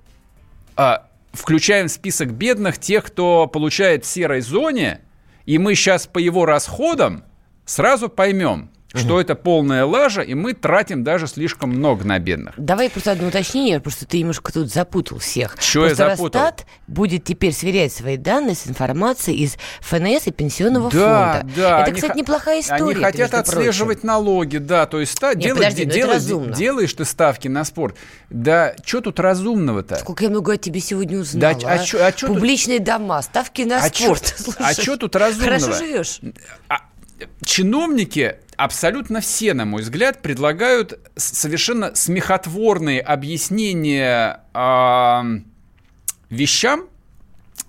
а, 0.76 1.06
включаем 1.32 1.88
в 1.88 1.92
список 1.92 2.32
бедных 2.32 2.78
тех, 2.78 3.04
кто 3.04 3.46
получает 3.46 4.04
в 4.04 4.08
серой 4.08 4.40
зоне, 4.40 5.00
и 5.44 5.58
мы 5.58 5.74
сейчас 5.74 6.06
по 6.06 6.18
его 6.18 6.46
расходам 6.46 7.24
сразу 7.64 8.08
поймем, 8.08 8.70
что 8.94 9.20
это 9.20 9.34
полная 9.34 9.84
лажа, 9.84 10.22
и 10.22 10.34
мы 10.34 10.54
тратим 10.54 11.04
даже 11.04 11.26
слишком 11.26 11.70
много 11.70 12.04
на 12.04 12.18
бедных. 12.18 12.54
Давай 12.56 12.90
просто 12.90 13.12
одно 13.12 13.28
уточнение, 13.28 13.80
просто 13.80 14.06
ты 14.06 14.18
немножко 14.18 14.52
тут 14.52 14.72
запутал 14.72 15.18
всех. 15.18 15.56
Что 15.60 15.86
я 15.86 15.94
запутал? 15.94 16.42
Росстат 16.42 16.66
будет 16.86 17.24
теперь 17.24 17.52
сверять 17.52 17.92
свои 17.92 18.16
данные 18.16 18.54
с 18.54 18.66
информацией 18.66 19.44
из 19.44 19.56
ФНС 19.80 20.26
и 20.26 20.30
пенсионного 20.30 20.90
да, 20.90 21.40
фонда. 21.40 21.54
Да, 21.56 21.82
это, 21.82 21.92
кстати, 21.92 22.00
хотят, 22.00 22.16
неплохая 22.16 22.60
история. 22.60 22.84
Они 22.84 22.94
хотят 22.94 23.34
отслеживать 23.34 23.98
прочим. 23.98 24.08
налоги, 24.08 24.56
да, 24.58 24.86
то 24.86 25.00
есть 25.00 25.18
та, 25.18 25.34
Нет, 25.34 25.44
делай, 25.44 25.56
подожди, 25.58 25.84
делай, 25.84 26.52
делаешь 26.52 26.92
ты 26.92 27.04
ставки 27.04 27.48
на 27.48 27.64
спорт. 27.64 27.96
Да, 28.30 28.74
что 28.84 29.00
тут 29.00 29.20
разумного-то? 29.20 29.96
Сколько 29.96 30.24
я 30.24 30.30
много 30.30 30.52
о 30.52 30.56
тебе 30.56 30.80
сегодня 30.80 31.18
узнала. 31.18 31.54
Да, 31.54 31.68
а, 31.68 31.74
а? 31.74 31.78
Чё, 31.78 32.04
а 32.04 32.12
чё 32.12 32.28
Публичные 32.28 32.78
тут... 32.78 32.86
дома, 32.86 33.22
ставки 33.22 33.62
на 33.62 33.78
а 33.78 33.88
спорт. 33.88 34.34
Чё, 34.44 34.52
а 34.58 34.72
что 34.72 34.96
тут 34.96 35.16
разумного? 35.16 35.58
Хорошо 35.60 35.78
живешь. 35.78 36.20
А, 36.68 36.82
чиновники 37.44 38.36
абсолютно 38.56 39.20
все, 39.20 39.54
на 39.54 39.64
мой 39.64 39.82
взгляд, 39.82 40.22
предлагают 40.22 40.98
совершенно 41.16 41.94
смехотворные 41.94 43.00
объяснения 43.00 44.40
э, 44.54 45.22
вещам, 46.30 46.86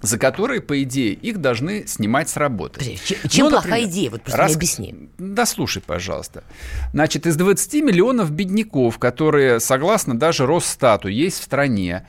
за 0.02 0.18
которые, 0.18 0.62
по 0.62 0.84
идее, 0.84 1.14
их 1.14 1.40
должны 1.40 1.88
снимать 1.88 2.30
с 2.30 2.36
работы. 2.36 2.80
Подожди, 2.80 3.18
чем 3.30 3.46
ну, 3.46 3.52
плохая 3.52 3.72
например, 3.72 3.90
идея? 3.90 4.10
Вот 4.12 4.22
просто 4.24 4.42
раз... 4.42 4.56
объясни. 4.56 5.10
Да 5.18 5.46
слушай, 5.46 5.82
пожалуйста. 5.82 6.44
Значит, 6.92 7.26
из 7.26 7.38
20 7.38 7.74
миллионов 7.76 8.30
бедняков, 8.32 9.00
которые, 9.00 9.62
согласно 9.62 10.20
даже 10.20 10.46
Росстату, 10.46 11.08
есть 11.08 11.40
в 11.40 11.44
стране, 11.44 12.06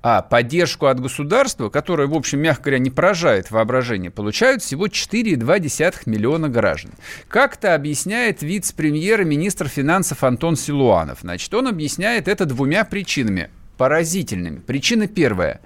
а 0.00 0.22
поддержку 0.22 0.86
от 0.86 1.00
государства, 1.00 1.70
которая, 1.70 2.06
в 2.06 2.14
общем, 2.14 2.40
мягко 2.40 2.64
говоря, 2.64 2.78
не 2.78 2.90
поражает 2.90 3.50
воображение, 3.50 4.10
получают 4.10 4.62
всего 4.62 4.86
4,2 4.86 5.94
миллиона 6.06 6.48
граждан. 6.48 6.92
Как 7.28 7.56
это 7.56 7.74
объясняет 7.74 8.42
вице-премьер 8.42 9.22
и 9.22 9.24
министр 9.24 9.68
финансов 9.68 10.22
Антон 10.22 10.56
Силуанов? 10.56 11.20
Значит, 11.22 11.52
он 11.52 11.66
объясняет 11.66 12.28
это 12.28 12.46
двумя 12.46 12.84
причинами, 12.84 13.50
поразительными. 13.76 14.60
Причина 14.60 15.08
первая. 15.08 15.60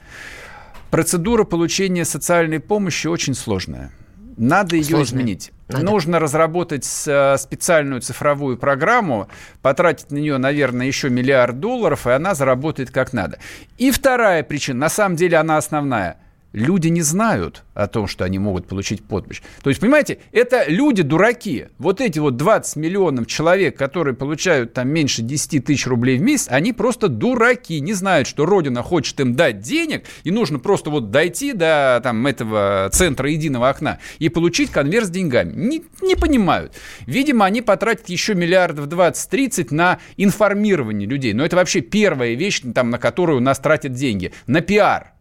Процедура 0.91 1.45
получения 1.45 2.05
социальной 2.05 2.61
помощи 2.61 3.07
очень 3.07 3.35
сложная. 3.35 3.93
Надо 4.37 4.77
ее 4.77 4.85
Сложная. 4.85 5.21
изменить. 5.21 5.53
Надо. 5.69 5.85
Нужно 5.85 6.19
разработать 6.19 6.89
э, 7.07 7.37
специальную 7.39 8.01
цифровую 8.01 8.57
программу, 8.59 9.29
потратить 9.63 10.11
на 10.11 10.17
нее, 10.17 10.39
наверное, 10.39 10.87
еще 10.87 11.11
миллиард 11.11 11.61
долларов, 11.61 12.07
и 12.07 12.11
она 12.11 12.35
заработает 12.35 12.91
как 12.91 13.13
надо. 13.13 13.39
И 13.79 13.91
вторая 13.91 14.43
причина, 14.43 14.81
на 14.81 14.89
самом 14.89 15.17
деле 15.17 15.37
она 15.37 15.57
основная– 15.57 16.19
люди 16.53 16.89
не 16.89 17.03
знают 17.03 17.65
о 17.75 17.87
том, 17.87 18.07
что 18.07 18.25
они 18.25 18.39
могут 18.39 18.67
получить 18.67 19.03
подпись. 19.03 19.43
То 19.63 19.71
есть, 19.71 19.81
понимаете, 19.81 20.19
это 20.33 20.65
люди 20.69 21.03
дураки. 21.03 21.67
Вот 21.79 22.01
эти 22.01 22.19
вот 22.19 22.37
20 22.37 22.77
миллионов 22.77 23.27
человек, 23.27 23.77
которые 23.77 24.15
получают 24.15 24.75
там 24.75 24.89
меньше 24.89 25.23
10 25.23 25.65
тысяч 25.65 25.87
рублей 25.87 26.19
в 26.19 26.23
месяц, 26.23 26.49
они 26.51 26.73
просто 26.73 27.09
дураки, 27.09 27.81
не 27.81 27.95
знают, 27.95 28.29
что 28.29 28.47
Родина 28.47 28.83
хочет 28.83 29.19
им 29.21 29.35
дать 29.35 29.61
денег, 29.61 30.05
и 30.25 30.31
нужно 30.31 30.59
просто 30.59 30.91
вот 30.91 31.11
дойти 31.11 31.53
до 31.53 32.01
там 32.03 32.27
этого 32.27 32.91
центра 32.93 33.31
единого 33.31 33.69
окна 33.69 33.99
и 34.19 34.29
получить 34.29 34.71
конверт 34.71 35.07
с 35.07 35.11
деньгами. 35.11 35.53
Не, 35.55 35.85
не 36.03 36.15
понимают. 36.15 36.75
Видимо, 37.07 37.47
они 37.47 37.63
потратят 37.63 38.09
еще 38.09 38.35
миллиардов 38.35 38.87
20-30 38.87 39.69
на 39.71 39.99
информирование 40.17 41.09
людей. 41.09 41.33
Но 41.33 41.45
это 41.45 41.57
вообще 41.57 41.81
первая 41.81 42.35
вещь, 42.35 42.63
там, 42.75 42.91
на 42.91 42.99
которую 42.99 43.39
у 43.39 43.43
нас 43.43 43.59
тратят 43.59 43.93
деньги. 43.93 44.33
На 44.47 44.61
пиар. 44.61 45.13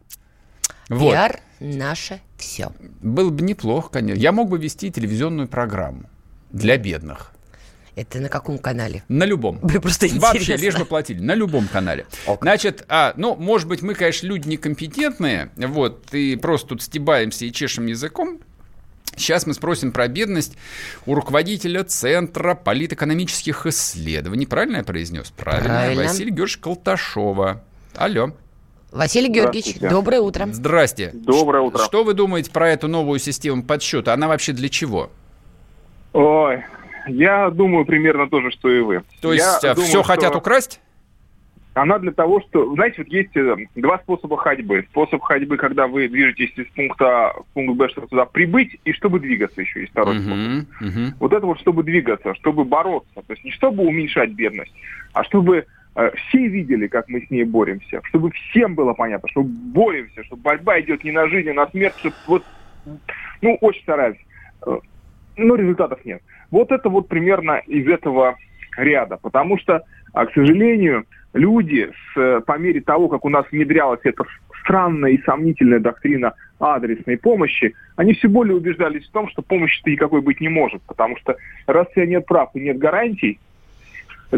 Вот. 0.92 1.12
Пиар 1.12 1.40
наше 1.58 2.20
все. 2.36 2.70
Было 3.00 3.30
бы 3.30 3.42
неплохо, 3.42 3.88
конечно. 3.90 4.20
Я 4.20 4.30
мог 4.32 4.50
бы 4.50 4.58
вести 4.58 4.90
телевизионную 4.90 5.48
программу 5.48 6.02
для 6.50 6.76
бедных. 6.76 7.32
Это 7.94 8.20
на 8.20 8.28
каком 8.28 8.58
канале? 8.58 9.02
На 9.08 9.24
любом. 9.24 9.58
Мне 9.62 9.80
просто 9.80 10.06
интересно. 10.06 10.28
Вообще, 10.28 10.56
лишь 10.56 10.76
бы 10.76 10.84
платили. 10.84 11.20
На 11.20 11.34
любом 11.34 11.66
канале. 11.68 12.06
Ок. 12.26 12.42
Значит, 12.42 12.84
а, 12.88 13.14
ну, 13.16 13.34
может 13.36 13.68
быть, 13.68 13.82
мы, 13.82 13.94
конечно, 13.94 14.26
люди 14.26 14.48
некомпетентные, 14.48 15.50
вот, 15.56 16.12
и 16.14 16.36
просто 16.36 16.68
тут 16.68 16.82
стебаемся 16.82 17.44
и 17.46 17.52
чешем 17.52 17.86
языком. 17.86 18.40
Сейчас 19.16 19.46
мы 19.46 19.54
спросим 19.54 19.92
про 19.92 20.08
бедность 20.08 20.56
у 21.04 21.14
руководителя 21.14 21.84
Центра 21.84 22.54
политэкономических 22.54 23.66
исследований. 23.66 24.46
Правильно 24.46 24.78
я 24.78 24.84
произнес? 24.84 25.30
Правильно. 25.30 25.68
Правильно. 25.68 26.02
Василия 26.04 26.30
Георгиевича 26.30 26.60
Колташова. 26.60 27.62
Алло. 27.94 28.32
Василий 28.92 29.28
Георгиевич, 29.28 29.78
доброе 29.80 30.20
утро. 30.20 30.46
Здрасте. 30.52 31.12
Доброе 31.14 31.62
утро. 31.62 31.78
Что 31.78 32.04
вы 32.04 32.12
думаете 32.12 32.50
про 32.50 32.68
эту 32.68 32.88
новую 32.88 33.18
систему 33.18 33.62
подсчета? 33.62 34.12
Она 34.12 34.28
вообще 34.28 34.52
для 34.52 34.68
чего? 34.68 35.10
Ой, 36.12 36.62
я 37.08 37.48
думаю 37.50 37.86
примерно 37.86 38.28
то 38.28 38.42
же, 38.42 38.50
что 38.50 38.70
и 38.70 38.80
вы. 38.80 39.02
То 39.22 39.32
есть 39.32 39.62
я 39.62 39.74
все 39.74 39.74
думаю, 39.74 40.02
хотят 40.02 40.30
что... 40.30 40.38
украсть? 40.38 40.80
Она 41.74 41.98
для 41.98 42.12
того, 42.12 42.42
что, 42.42 42.74
знаете, 42.74 42.96
вот 42.98 43.08
есть 43.08 43.34
э, 43.34 43.56
два 43.76 43.98
способа 44.00 44.36
ходьбы. 44.36 44.84
Способ 44.90 45.22
ходьбы, 45.22 45.56
когда 45.56 45.86
вы 45.86 46.06
движетесь 46.06 46.52
из 46.54 46.66
пункта 46.74 47.30
А 47.30 47.32
в 47.32 47.46
пункт 47.54 47.74
Б, 47.78 47.88
чтобы 47.88 48.08
туда 48.08 48.26
прибыть, 48.26 48.78
и 48.84 48.92
чтобы 48.92 49.20
двигаться 49.20 49.62
еще 49.62 49.80
есть 49.80 49.92
второй 49.92 50.18
uh-huh, 50.18 50.66
способ. 50.66 50.82
Uh-huh. 50.82 51.14
Вот 51.18 51.32
это 51.32 51.46
вот 51.46 51.58
чтобы 51.60 51.82
двигаться, 51.82 52.34
чтобы 52.34 52.66
бороться. 52.66 53.22
То 53.26 53.32
есть 53.32 53.42
не 53.42 53.52
чтобы 53.52 53.84
уменьшать 53.84 54.32
бедность, 54.32 54.72
а 55.14 55.24
чтобы 55.24 55.64
все 55.94 56.46
видели, 56.48 56.86
как 56.86 57.08
мы 57.08 57.20
с 57.20 57.30
ней 57.30 57.44
боремся, 57.44 58.00
чтобы 58.04 58.30
всем 58.30 58.74
было 58.74 58.94
понятно, 58.94 59.28
что 59.28 59.42
боремся, 59.42 60.24
что 60.24 60.36
борьба 60.36 60.80
идет 60.80 61.04
не 61.04 61.10
на 61.10 61.28
жизнь, 61.28 61.50
а 61.50 61.54
на 61.54 61.66
смерть, 61.68 61.94
что 61.98 62.10
вот, 62.26 62.44
ну, 63.42 63.58
очень 63.60 63.82
стараюсь, 63.82 64.18
э, 64.66 64.78
но 65.36 65.54
результатов 65.54 66.02
нет. 66.04 66.22
Вот 66.50 66.72
это 66.72 66.88
вот 66.88 67.08
примерно 67.08 67.58
из 67.66 67.86
этого 67.86 68.36
ряда, 68.76 69.18
потому 69.20 69.58
что, 69.58 69.82
а, 70.14 70.26
к 70.26 70.32
сожалению, 70.32 71.04
люди 71.34 71.90
с, 72.14 72.40
по 72.40 72.58
мере 72.58 72.80
того, 72.80 73.08
как 73.08 73.24
у 73.24 73.28
нас 73.28 73.44
внедрялась 73.50 74.00
эта 74.04 74.24
странная 74.62 75.10
и 75.10 75.22
сомнительная 75.22 75.80
доктрина 75.80 76.34
адресной 76.58 77.18
помощи, 77.18 77.74
они 77.96 78.14
все 78.14 78.28
более 78.28 78.56
убеждались 78.56 79.06
в 79.06 79.12
том, 79.12 79.28
что 79.28 79.42
помощи-то 79.42 79.90
никакой 79.90 80.22
быть 80.22 80.40
не 80.40 80.48
может, 80.48 80.80
потому 80.82 81.16
что 81.18 81.36
раз 81.66 81.86
у 81.88 81.94
тебя 81.94 82.06
нет 82.06 82.26
прав 82.26 82.50
и 82.54 82.60
нет 82.60 82.78
гарантий, 82.78 83.38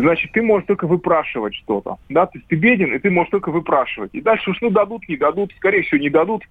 значит, 0.01 0.33
ты 0.33 0.43
можешь 0.43 0.67
только 0.67 0.87
выпрашивать 0.87 1.55
что-то. 1.55 1.97
Да, 2.09 2.27
то 2.27 2.39
есть 2.39 2.49
ты 2.49 2.57
беден, 2.57 2.95
и 2.95 2.99
ты 2.99 3.11
можешь 3.11 3.31
только 3.31 3.51
выпрашивать. 3.51 4.11
И 4.13 4.21
дальше 4.21 4.51
уж 4.51 4.61
ну 4.61 4.71
дадут, 4.71 5.09
не 5.09 5.17
дадут, 5.17 5.53
скорее 5.57 5.83
всего, 5.83 6.01
не 6.01 6.11
дадут. 6.11 6.43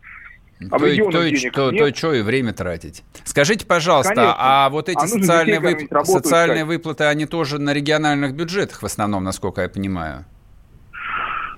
А 0.71 0.79
то, 0.79 0.79
то, 0.79 0.85
денег 0.85 1.51
то, 1.51 1.71
то, 1.71 1.95
что 1.95 2.13
и 2.13 2.21
время 2.21 2.53
тратить. 2.53 3.03
Скажите, 3.25 3.65
пожалуйста, 3.65 4.13
Конечно. 4.13 4.35
а 4.37 4.69
вот 4.69 4.87
эти 4.87 4.97
а 4.97 5.07
социальные, 5.07 5.59
вып... 5.59 6.05
социальные 6.05 6.63
выплаты, 6.63 7.03
они 7.03 7.25
тоже 7.25 7.59
на 7.59 7.73
региональных 7.73 8.33
бюджетах 8.33 8.81
в 8.81 8.85
основном, 8.85 9.23
насколько 9.23 9.61
я 9.61 9.67
понимаю? 9.67 10.25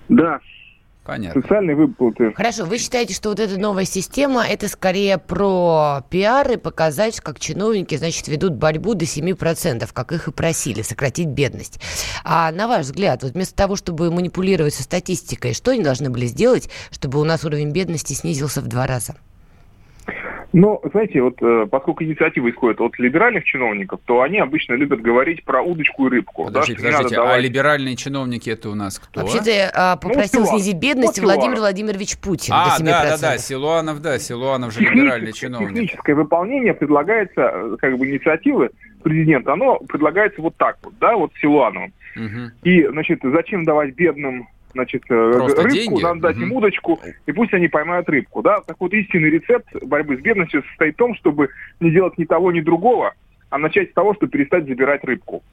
Да, 0.10 0.40
Понятно. 1.06 1.40
Социальные 1.44 1.76
выплаты. 1.76 2.34
Хорошо, 2.34 2.66
вы 2.66 2.80
считаете, 2.80 3.14
что 3.14 3.30
вот 3.30 3.40
эта 3.40 3.60
новая 3.60 3.86
система, 3.86 4.44
это 4.44 4.68
скорее 4.68 5.20
про 5.20 6.04
пиар 6.10 6.54
и 6.54 6.58
показать, 6.58 7.20
как 7.20 7.40
чиновники, 7.40 7.96
значит, 7.96 8.28
ведут 8.28 8.56
борьбу 8.56 8.96
до 8.96 9.06
7%, 9.06 9.88
как 9.94 10.12
их 10.12 10.28
и 10.28 10.32
просили, 10.32 10.82
сократить 10.82 11.28
бедность. 11.28 11.80
А 12.24 12.52
на 12.52 12.68
ваш 12.68 12.88
взгляд, 12.88 13.22
вот 13.22 13.34
вместо 13.34 13.56
того, 13.56 13.76
чтобы 13.76 14.12
манипулировать 14.12 14.74
со 14.74 14.82
статистикой, 14.82 15.54
что 15.54 15.72
они 15.72 15.84
должны 15.84 16.10
были 16.10 16.26
сделать, 16.26 16.72
чтобы 16.90 17.22
у 17.22 17.24
нас 17.24 17.46
уровень 17.46 17.70
бедности 17.70 18.14
снизился 18.14 18.62
в 18.62 18.68
два 18.68 18.88
раза? 18.88 19.16
Но, 20.58 20.80
знаете, 20.90 21.22
вот 21.22 21.36
э, 21.42 21.68
поскольку 21.70 22.06
инициатива 22.06 22.50
исходит 22.50 22.80
от 22.80 22.98
либеральных 22.98 23.44
чиновников, 23.44 24.00
то 24.06 24.22
они 24.22 24.40
обычно 24.40 24.76
любят 24.76 25.02
говорить 25.02 25.44
про 25.44 25.62
удочку 25.62 26.08
и 26.08 26.10
рыбку. 26.12 26.46
Подождите, 26.46 26.82
да, 26.82 26.92
подождите, 26.92 27.22
а 27.22 27.38
либеральные 27.38 27.98
чиновники 27.98 28.50
это 28.52 28.70
у 28.70 28.74
нас 28.74 28.98
кто? 28.98 29.20
Вообще-то 29.20 29.70
а, 29.76 29.98
попросил 29.98 30.40
ну, 30.40 30.46
снизить 30.46 30.78
бедность 30.78 31.20
вот 31.20 31.26
Владимир 31.26 31.58
Владимирович 31.58 32.18
Путин 32.18 32.54
а, 32.56 32.78
до 32.78 32.84
7%. 32.84 32.86
да, 32.86 33.04
да, 33.04 33.18
да, 33.18 33.38
Силуанов, 33.38 34.02
да, 34.02 34.18
Силуанов 34.18 34.72
же 34.72 34.80
либеральный 34.80 35.34
чиновник. 35.34 35.72
Техническое 35.72 36.16
выполнение 36.16 36.74
предлагается, 36.74 37.42
э, 37.42 37.76
как 37.78 37.98
бы, 37.98 38.10
инициативы 38.10 38.70
президента, 39.04 39.52
оно 39.52 39.80
предлагается 39.80 40.42
вот 40.42 40.56
так 40.56 40.78
вот, 40.84 40.94
да, 41.02 41.18
вот 41.18 41.34
Силуановым. 41.42 41.92
Угу. 42.16 42.52
И, 42.64 42.88
значит, 42.88 43.20
зачем 43.24 43.66
давать 43.66 43.94
бедным 43.94 44.48
значит, 44.76 45.04
э, 45.10 45.32
Просто 45.34 45.64
рыбку, 45.64 45.76
деньги? 45.76 46.04
надо 46.04 46.20
дать 46.20 46.36
угу. 46.36 46.46
им 46.46 46.52
удочку, 46.52 47.00
и 47.26 47.32
пусть 47.32 47.54
они 47.54 47.68
поймают 47.68 48.08
рыбку. 48.10 48.42
Да? 48.42 48.60
Так 48.60 48.76
вот, 48.80 48.94
истинный 48.94 49.30
рецепт 49.30 49.68
борьбы 49.82 50.18
с 50.18 50.20
бедностью 50.20 50.64
состоит 50.64 50.96
в 50.96 50.98
том, 50.98 51.16
чтобы 51.16 51.50
не 51.80 51.92
делать 51.92 52.18
ни 52.18 52.26
того, 52.26 52.52
ни 52.52 52.60
другого, 52.60 53.14
а 53.50 53.58
начать 53.58 53.90
с 53.90 53.94
того, 53.94 54.14
чтобы 54.14 54.32
перестать 54.32 54.68
забирать 54.68 55.04
рыбку. 55.04 55.44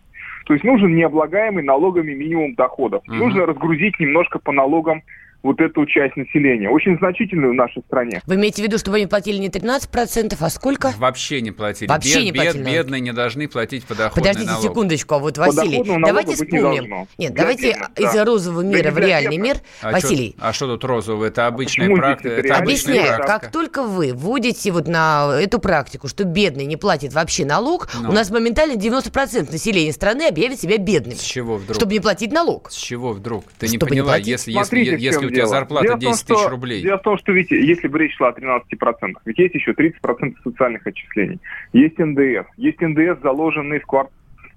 То 0.45 0.55
есть 0.55 0.65
нужен 0.65 0.95
необлагаемый 0.95 1.63
налогами 1.63 2.13
минимум 2.13 2.55
доходов. 2.55 3.03
Угу. 3.07 3.15
Нужно 3.15 3.47
разгрузить 3.47 3.99
немножко 4.01 4.39
по 4.39 4.53
налогам 4.53 5.03
вот 5.42 5.61
эту 5.61 5.85
часть 5.87 6.16
населения, 6.16 6.70
очень 6.70 6.96
значительную 6.98 7.52
в 7.52 7.57
нашей 7.57 7.83
стране. 7.83 8.22
Вы 8.26 8.37
имеете 8.37 8.62
в 8.62 8.66
виду, 8.66 8.78
чтобы 8.78 8.98
они 8.98 9.07
платили 9.07 9.38
не 9.38 9.48
13%, 9.48 10.37
а 10.38 10.50
сколько? 10.50 10.92
Вообще 10.98 11.40
не 11.40 11.50
платили. 11.50 11.88
Вообще 11.88 12.18
бед, 12.18 12.24
не 12.24 12.33
платили. 12.33 12.62
Бед, 12.62 12.72
бедные 12.72 13.00
не 13.00 13.12
должны 13.12 13.48
платить 13.48 13.85
подоходный 13.85 14.22
Подождите 14.22 14.50
налог. 14.50 14.64
секундочку, 14.64 15.14
а 15.14 15.18
вот, 15.18 15.38
Василий, 15.38 15.83
давайте 16.05 16.35
вспомним. 16.35 16.85
Не 17.18 17.24
Нет, 17.24 17.35
для 17.35 17.42
давайте 17.42 17.72
тех, 17.72 17.90
из 17.98 18.12
да. 18.14 18.24
розового 18.24 18.62
мира 18.62 18.85
да 18.85 18.90
в 18.92 18.98
реальный 18.98 19.37
мир. 19.37 19.57
А 19.81 19.90
Василий. 19.90 20.33
Чё, 20.33 20.38
а 20.40 20.52
что 20.52 20.66
тут 20.68 20.85
розовый? 20.85 21.28
Это 21.28 21.46
обычная 21.46 21.94
практика. 21.94 22.57
Объясняю, 22.57 23.18
как 23.18 23.50
только 23.50 23.83
вы 23.83 24.12
вводите 24.14 24.70
вот 24.70 24.87
на 24.87 25.38
эту 25.40 25.59
практику, 25.59 26.09
что 26.09 26.24
бедный 26.24 26.66
не 26.66 26.76
платит 26.76 27.12
вообще 27.12 27.44
налог, 27.44 27.88
ну. 28.00 28.11
у 28.11 28.12
нас 28.12 28.31
моментально 28.31 28.74
90% 28.74 29.50
населения 29.50 29.92
страны 29.92 30.28
объявит 30.28 30.61
себя 30.61 30.78
бедным. 30.78 31.16
С 31.16 31.22
чего 31.22 31.57
вдруг? 31.57 31.76
Чтобы 31.76 31.92
не 31.92 32.00
платить 32.00 32.33
налог. 32.33 32.70
С 32.70 32.76
чего 32.76 33.12
вдруг? 33.12 33.44
Ты 33.59 33.68
не 33.68 33.78
поняла, 33.78 34.18
не 34.18 34.24
если, 34.24 34.52
Смотрите, 34.52 34.92
если, 34.92 35.05
если 35.05 35.26
у 35.26 35.32
тебя 35.33 35.47
зарплата 35.47 35.95
10 35.95 36.01
10 36.01 36.27
тысяч 36.27 36.49
рублей. 36.49 36.83
Дело 36.83 36.99
в 36.99 37.03
том, 37.03 37.18
что, 37.18 37.33
видите, 37.33 37.64
если 37.64 37.89
бы 37.89 37.99
речь 37.99 38.16
шла 38.16 38.28
о 38.28 38.33
13%, 38.33 39.14
ведь 39.24 39.39
есть 39.39 39.55
еще 39.55 39.72
30% 39.72 40.35
социальных 40.45 40.87
отчислений. 40.87 41.41
Есть 41.72 41.99
НДС. 41.99 42.47
Есть 42.57 42.80
ндс, 42.80 43.20
заложенный 43.22 43.80
в 43.80 43.87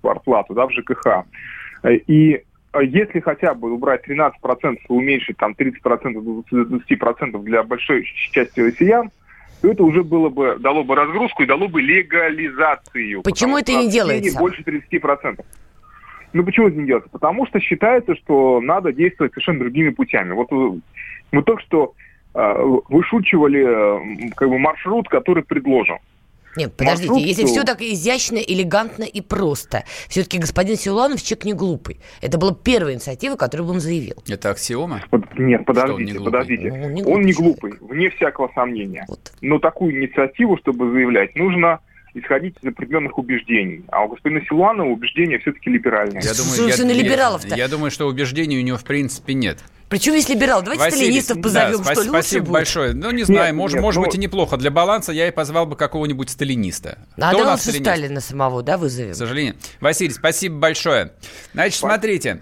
квартплату, 0.01 0.53
да, 0.53 0.67
в 0.67 0.71
ЖКХ. 0.71 1.25
И 2.07 2.43
если 2.81 3.19
хотя 3.21 3.53
бы 3.53 3.71
убрать 3.71 4.07
13% 4.07 4.31
и 4.63 4.77
уменьшить 4.87 5.37
там 5.37 5.53
30% 5.57 6.21
до 6.21 6.43
20% 6.51 7.43
для 7.43 7.63
большой 7.63 8.05
части 8.31 8.59
россиян, 8.59 9.09
то 9.61 9.71
это 9.71 9.83
уже 9.83 10.03
было 10.03 10.29
бы, 10.29 10.57
дало 10.59 10.83
бы 10.83 10.95
разгрузку 10.95 11.43
и 11.43 11.45
дало 11.45 11.67
бы 11.69 11.81
легализацию. 11.81 13.21
Почему 13.21 13.57
это 13.57 13.71
не 13.71 13.89
делается? 13.89 14.37
Больше 14.37 14.61
30%. 14.61 15.39
Ну 16.35 16.43
почему 16.43 16.67
это 16.67 16.75
не 16.75 16.85
делается? 16.85 17.09
Потому 17.09 17.45
что 17.45 17.61
считается, 17.61 18.13
что 18.17 18.59
надо 18.59 18.91
действовать 18.91 19.31
совершенно 19.31 19.59
другими 19.59 19.89
путями. 19.91 20.33
Вот 20.33 20.51
мы 20.51 21.43
только 21.43 21.61
что 21.63 21.93
э, 22.33 22.53
вышучивали 22.89 24.27
э, 24.27 24.29
как 24.35 24.49
бы 24.49 24.59
маршрут, 24.59 25.07
который 25.07 25.43
предложен. 25.43 25.95
Нет, 26.57 26.73
подождите, 26.75 27.09
маршрут, 27.09 27.25
если 27.25 27.45
все 27.45 27.63
так 27.63 27.81
изящно, 27.81 28.35
элегантно 28.35 29.03
и 29.03 29.21
просто, 29.21 29.85
все-таки 30.09 30.37
господин 30.37 30.75
Силуанов 30.75 31.23
человек 31.23 31.45
не 31.45 31.53
глупый. 31.53 32.01
Это 32.21 32.37
была 32.37 32.53
первая 32.53 32.95
инициатива, 32.95 33.37
которую 33.37 33.69
он 33.69 33.79
заявил. 33.79 34.15
Это 34.27 34.49
аксиома? 34.49 35.03
Нет, 35.37 35.65
подождите, 35.65 36.19
он 36.19 36.25
подождите. 36.25 36.69
Ну, 36.69 36.83
он 36.83 36.91
не 36.93 37.01
глупый, 37.01 37.13
он 37.13 37.21
не 37.21 37.31
глупый 37.31 37.73
вне 37.79 38.09
всякого 38.09 38.51
сомнения. 38.53 39.05
Вот. 39.07 39.31
Но 39.39 39.59
такую 39.59 39.97
инициативу, 39.97 40.57
чтобы 40.57 40.91
заявлять, 40.91 41.33
нужно 41.37 41.79
исходить 42.15 42.55
из 42.61 42.67
определенных 42.67 43.17
убеждений. 43.17 43.83
А 43.91 44.03
у 44.03 44.09
господина 44.09 44.41
Силуанова 44.47 44.87
убеждения 44.87 45.39
все-таки 45.39 45.69
либеральные. 45.69 46.21
Я 46.23 46.33
думаю, 46.33 46.69
я, 46.69 47.03
либералов-то? 47.03 47.49
Я, 47.49 47.55
я 47.55 47.67
думаю, 47.67 47.91
что 47.91 48.07
убеждений 48.07 48.57
у 48.57 48.61
него 48.61 48.77
в 48.77 48.83
принципе 48.83 49.33
нет. 49.33 49.59
Причем 49.89 50.13
есть 50.13 50.29
либерал? 50.29 50.63
Давайте 50.63 50.83
Василий, 50.83 51.21
сталинистов 51.21 51.41
позовем, 51.41 51.83
да, 51.83 51.93
что 51.93 52.01
ли, 52.01 52.09
Спасибо 52.09 52.51
большое. 52.51 52.93
Ну, 52.93 53.11
не 53.11 53.23
знаю, 53.23 53.47
нет, 53.47 53.55
может, 53.55 53.75
нет, 53.75 53.83
может 53.83 53.99
ну... 53.99 54.05
быть 54.05 54.15
и 54.15 54.17
неплохо. 54.17 54.57
Для 54.57 54.71
баланса 54.71 55.11
я 55.11 55.27
и 55.27 55.31
позвал 55.31 55.67
бы 55.67 55.75
какого-нибудь 55.75 56.29
сталиниста. 56.29 56.97
А 57.17 57.29
Кто 57.33 57.43
да 57.43 57.51
лучше 57.51 57.71
Сталина 57.71 58.19
самого, 58.19 58.63
да, 58.63 58.77
вызовем? 58.77 59.11
К 59.11 59.15
сожалению. 59.15 59.55
Василий, 59.79 60.13
спасибо 60.13 60.57
большое. 60.57 61.13
Значит, 61.53 61.79
смотрите. 61.79 62.41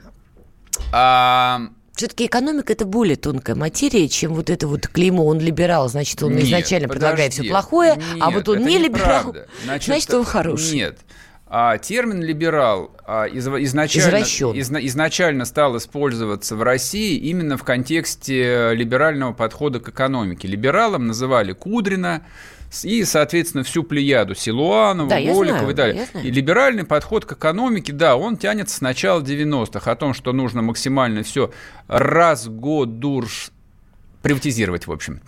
А... 0.94 1.68
Все-таки 1.96 2.26
экономика 2.26 2.74
это 2.74 2.86
более 2.86 3.16
тонкая 3.16 3.56
материя, 3.56 4.08
чем 4.10 4.34
вот 4.34 4.50
это 4.50 4.68
вот 4.68 4.88
клеймо. 4.88 5.26
Он 5.26 5.40
либерал, 5.40 5.88
значит, 5.90 6.22
он 6.24 6.34
нет, 6.34 6.46
изначально 6.46 6.88
подожди, 6.88 7.06
предлагает 7.06 7.34
все 7.34 7.44
плохое, 7.44 7.96
нет, 7.96 8.18
а 8.20 8.32
вот 8.32 8.50
он 8.50 8.66
не 8.66 8.80
либерал, 8.80 9.36
значит, 9.64 9.86
значит, 9.86 10.14
он 10.14 10.26
хороший. 10.26 10.76
Нет. 10.76 10.98
А 11.56 11.78
термин 11.78 12.24
либерал 12.24 12.90
а, 13.06 13.26
из, 13.26 13.48
изначально, 13.48 14.18
из, 14.18 14.72
изначально 14.72 15.46
стал 15.46 15.78
использоваться 15.78 16.56
в 16.56 16.64
России 16.64 17.16
именно 17.16 17.58
в 17.58 17.64
контексте 17.64 18.74
либерального 18.74 19.34
подхода 19.34 19.80
к 19.80 19.90
экономике. 19.90 20.48
Либералом 20.48 21.06
называли 21.06 21.54
Кудрина 21.54 22.26
и, 22.84 23.04
соответственно, 23.06 23.64
всю 23.64 23.84
плеяду 23.84 24.36
Силуанова, 24.36 25.10
да, 25.10 25.20
Голикова 25.20 25.72
и 25.72 25.74
далее. 25.74 26.08
И 26.24 26.32
либеральный 26.32 26.86
подход 26.86 27.26
к 27.26 27.34
экономике, 27.34 27.94
да, 27.94 28.16
он 28.16 28.38
тянется 28.38 28.78
с 28.78 28.82
начала 28.82 29.22
90-х, 29.22 29.92
о 29.92 29.96
том, 29.96 30.14
что 30.14 30.34
нужно 30.34 30.62
максимально 30.62 31.24
все 31.24 31.52
разгодурш 31.88 33.52
приватизировать, 34.24 34.88
в 34.88 34.92
общем. 34.92 35.16
И 35.16 35.20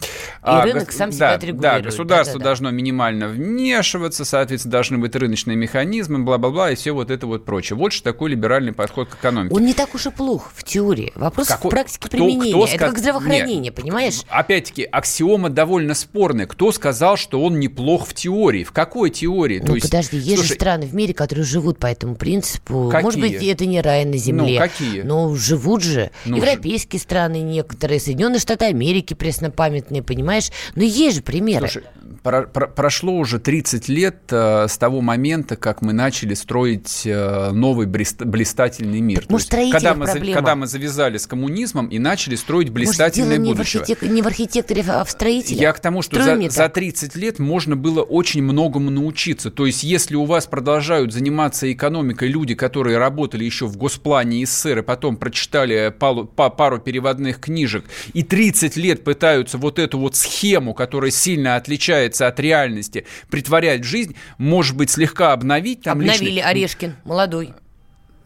а, 0.41 0.63
рынок 0.63 0.91
сам 0.93 1.11
себя 1.11 1.31
да, 1.31 1.33
отрегулирует. 1.35 1.83
Да, 1.83 1.89
государство 1.89 2.39
да, 2.39 2.39
да, 2.39 2.43
да. 2.43 2.45
должно 2.45 2.71
минимально 2.71 3.27
вмешиваться, 3.27 4.23
соответственно, 4.23 4.71
должны 4.71 4.97
быть 4.97 5.15
рыночные 5.15 5.57
механизмы, 5.57 6.19
бла-бла-бла, 6.19 6.71
и 6.71 6.75
все 6.75 6.93
вот 6.93 7.11
это 7.11 7.27
вот 7.27 7.43
прочее. 7.43 7.75
Вот 7.77 7.91
что 7.91 8.05
такой 8.05 8.31
либеральный 8.31 8.71
подход 8.71 9.09
к 9.09 9.15
экономике. 9.15 9.53
Он 9.53 9.65
не 9.65 9.73
так 9.73 9.93
уж 9.93 10.05
и 10.07 10.11
плох 10.11 10.51
в 10.55 10.63
теории. 10.63 11.11
Вопрос 11.15 11.49
Какой, 11.49 11.69
в 11.69 11.73
практике 11.73 11.99
кто, 11.99 12.09
применения. 12.09 12.53
Кто 12.53 12.65
это 12.65 12.77
как 12.77 12.97
здравоохранение, 12.97 13.57
Нет, 13.57 13.75
понимаешь? 13.75 14.21
Опять-таки, 14.29 14.83
аксиома 14.83 15.49
довольно 15.49 15.93
спорная. 15.93 16.47
Кто 16.47 16.71
сказал, 16.71 17.17
что 17.17 17.43
он 17.43 17.59
неплох 17.59 18.07
в 18.07 18.13
теории? 18.13 18.63
В 18.63 18.71
какой 18.71 19.09
теории? 19.09 19.59
Ну, 19.59 19.65
То 19.65 19.75
есть, 19.75 19.87
подожди, 19.87 20.15
есть 20.15 20.37
слушай, 20.37 20.47
же 20.47 20.53
страны 20.53 20.85
в 20.85 20.95
мире, 20.95 21.13
которые 21.13 21.43
живут 21.43 21.79
по 21.79 21.87
этому 21.87 22.15
принципу. 22.15 22.87
Какие? 22.89 23.03
Может 23.03 23.19
быть, 23.19 23.43
это 23.43 23.65
не 23.65 23.81
рай 23.81 24.05
на 24.05 24.15
земле. 24.15 24.57
Ну, 24.57 24.65
какие? 24.65 25.01
Но 25.01 25.35
живут 25.35 25.83
же. 25.83 26.11
Ну, 26.23 26.37
Европейские 26.37 26.99
же. 26.99 27.03
страны 27.03 27.41
некоторые, 27.41 27.99
Соединенные 27.99 28.39
Штаты 28.39 28.65
Америки, 28.65 28.84
Америки 28.85 29.13
преснопамятные, 29.13 30.03
понимаешь? 30.03 30.51
Но 30.75 30.83
есть 30.83 31.17
же 31.17 31.21
примеры. 31.23 31.67
Слушай, 31.67 31.83
про 32.21 32.43
про 32.43 32.67
прошло 32.67 33.13
уже 33.13 33.39
30 33.39 33.87
лет 33.89 34.17
э, 34.29 34.67
с 34.67 34.77
того 34.77 35.01
момента, 35.01 35.55
как 35.55 35.81
мы 35.81 35.93
начали 35.93 36.33
строить 36.35 37.01
э, 37.05 37.51
новый 37.51 37.87
блистательный 37.87 38.99
мир. 38.99 39.25
Может, 39.29 39.53
есть, 39.53 39.71
когда, 39.71 39.95
мы, 39.95 40.05
когда 40.05 40.55
мы 40.55 40.67
завязали 40.67 41.17
с 41.17 41.25
коммунизмом 41.25 41.87
и 41.87 41.97
начали 41.97 42.35
строить 42.35 42.69
блистательное 42.69 43.39
Может, 43.39 43.57
будущее. 43.57 43.79
Не 43.79 43.85
в, 43.85 43.89
архитек... 43.89 44.11
не 44.11 44.21
в 44.21 44.27
архитекторе, 44.27 44.83
а 44.87 45.03
в 45.03 45.09
строителе. 45.09 45.59
Я 45.59 45.73
к 45.73 45.79
тому, 45.79 46.01
что 46.01 46.21
за, 46.21 46.49
за 46.49 46.69
30 46.69 47.15
лет 47.15 47.39
можно 47.39 47.75
было 47.75 48.01
очень 48.01 48.43
многому 48.43 48.91
научиться. 48.91 49.49
То 49.49 49.65
есть, 49.65 49.83
если 49.83 50.15
у 50.15 50.25
вас 50.25 50.45
продолжают 50.45 51.11
заниматься 51.11 51.71
экономикой 51.71 52.27
люди, 52.27 52.53
которые 52.53 52.97
работали 52.97 53.43
еще 53.43 53.65
в 53.65 53.77
Госплане 53.77 54.45
СССР 54.45 54.79
и 54.79 54.81
потом 54.83 55.17
прочитали 55.17 55.93
пару, 55.97 56.25
пару 56.25 56.79
переводных 56.79 57.39
книжек 57.39 57.85
и 58.13 58.21
30 58.23 58.74
30 58.75 58.77
лет 58.77 59.03
пытаются 59.03 59.57
вот 59.57 59.79
эту 59.79 59.97
вот 59.99 60.15
схему, 60.15 60.73
которая 60.73 61.11
сильно 61.11 61.55
отличается 61.55 62.27
от 62.27 62.39
реальности, 62.39 63.05
притворять 63.29 63.81
в 63.81 63.85
жизнь, 63.85 64.15
может 64.37 64.75
быть, 64.75 64.91
слегка 64.91 65.33
обновить. 65.33 65.81
Там 65.81 65.99
Обновили 65.99 66.35
личный... 66.35 66.49
Орешкин, 66.49 66.95
молодой. 67.03 67.53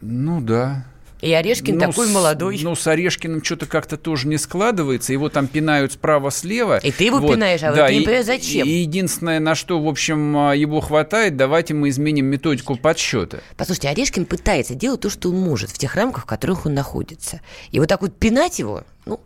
Ну 0.01 0.41
да. 0.41 0.85
И 1.21 1.33
Орешкин 1.33 1.75
ну, 1.75 1.81
такой 1.81 2.07
с, 2.07 2.11
молодой. 2.11 2.59
Ну, 2.61 2.75
с 2.75 2.87
Орешкиным 2.87 3.43
что-то 3.43 3.65
как-то 3.65 3.97
тоже 3.97 4.25
не 4.29 4.37
складывается. 4.37 5.11
Его 5.11 5.27
там 5.27 5.47
пинают 5.47 5.91
справа-слева. 5.91 6.77
И 6.77 6.91
ты 6.93 7.03
его 7.03 7.19
вот. 7.19 7.33
пинаешь, 7.33 7.61
а 7.61 7.73
да, 7.73 7.83
вот 7.83 7.91
не 7.91 7.99
понимаешь, 8.01 8.25
зачем. 8.25 8.65
И 8.65 8.71
единственное, 8.71 9.41
на 9.41 9.53
что, 9.53 9.81
в 9.81 9.87
общем, 9.87 10.37
а, 10.37 10.55
его 10.55 10.79
хватает, 10.79 11.35
давайте 11.35 11.73
мы 11.73 11.89
изменим 11.89 12.27
методику 12.27 12.77
подсчета. 12.77 13.41
Послушайте, 13.57 13.89
Орешкин 13.89 14.25
пытается 14.25 14.75
делать 14.75 15.01
то, 15.01 15.09
что 15.09 15.29
он 15.29 15.41
может 15.41 15.69
в 15.71 15.77
тех 15.77 15.93
рамках, 15.95 16.23
в 16.23 16.25
которых 16.25 16.65
он 16.65 16.73
находится. 16.73 17.41
И 17.71 17.79
вот 17.81 17.89
так 17.89 18.01
вот 18.01 18.15
пинать 18.15 18.59
его, 18.59 18.85
ну, 19.05 19.19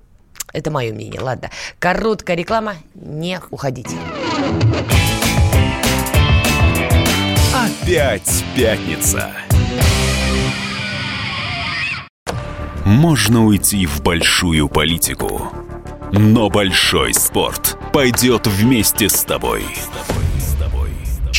это 0.54 0.72
мое 0.72 0.94
мнение. 0.94 1.20
Ладно. 1.20 1.50
Короткая 1.80 2.38
реклама. 2.38 2.76
Не 2.94 3.42
уходите. 3.50 3.96
Опять 7.54 8.44
пятница. 8.56 9.32
Можно 12.86 13.46
уйти 13.46 13.86
в 13.86 14.02
большую 14.02 14.68
политику, 14.68 15.52
но 16.12 16.50
большой 16.50 17.14
спорт 17.14 17.78
пойдет 17.94 18.48
вместе 18.48 19.08
с 19.08 19.24
тобой. 19.24 19.64
С 19.76 20.08
тобой. 20.08 20.23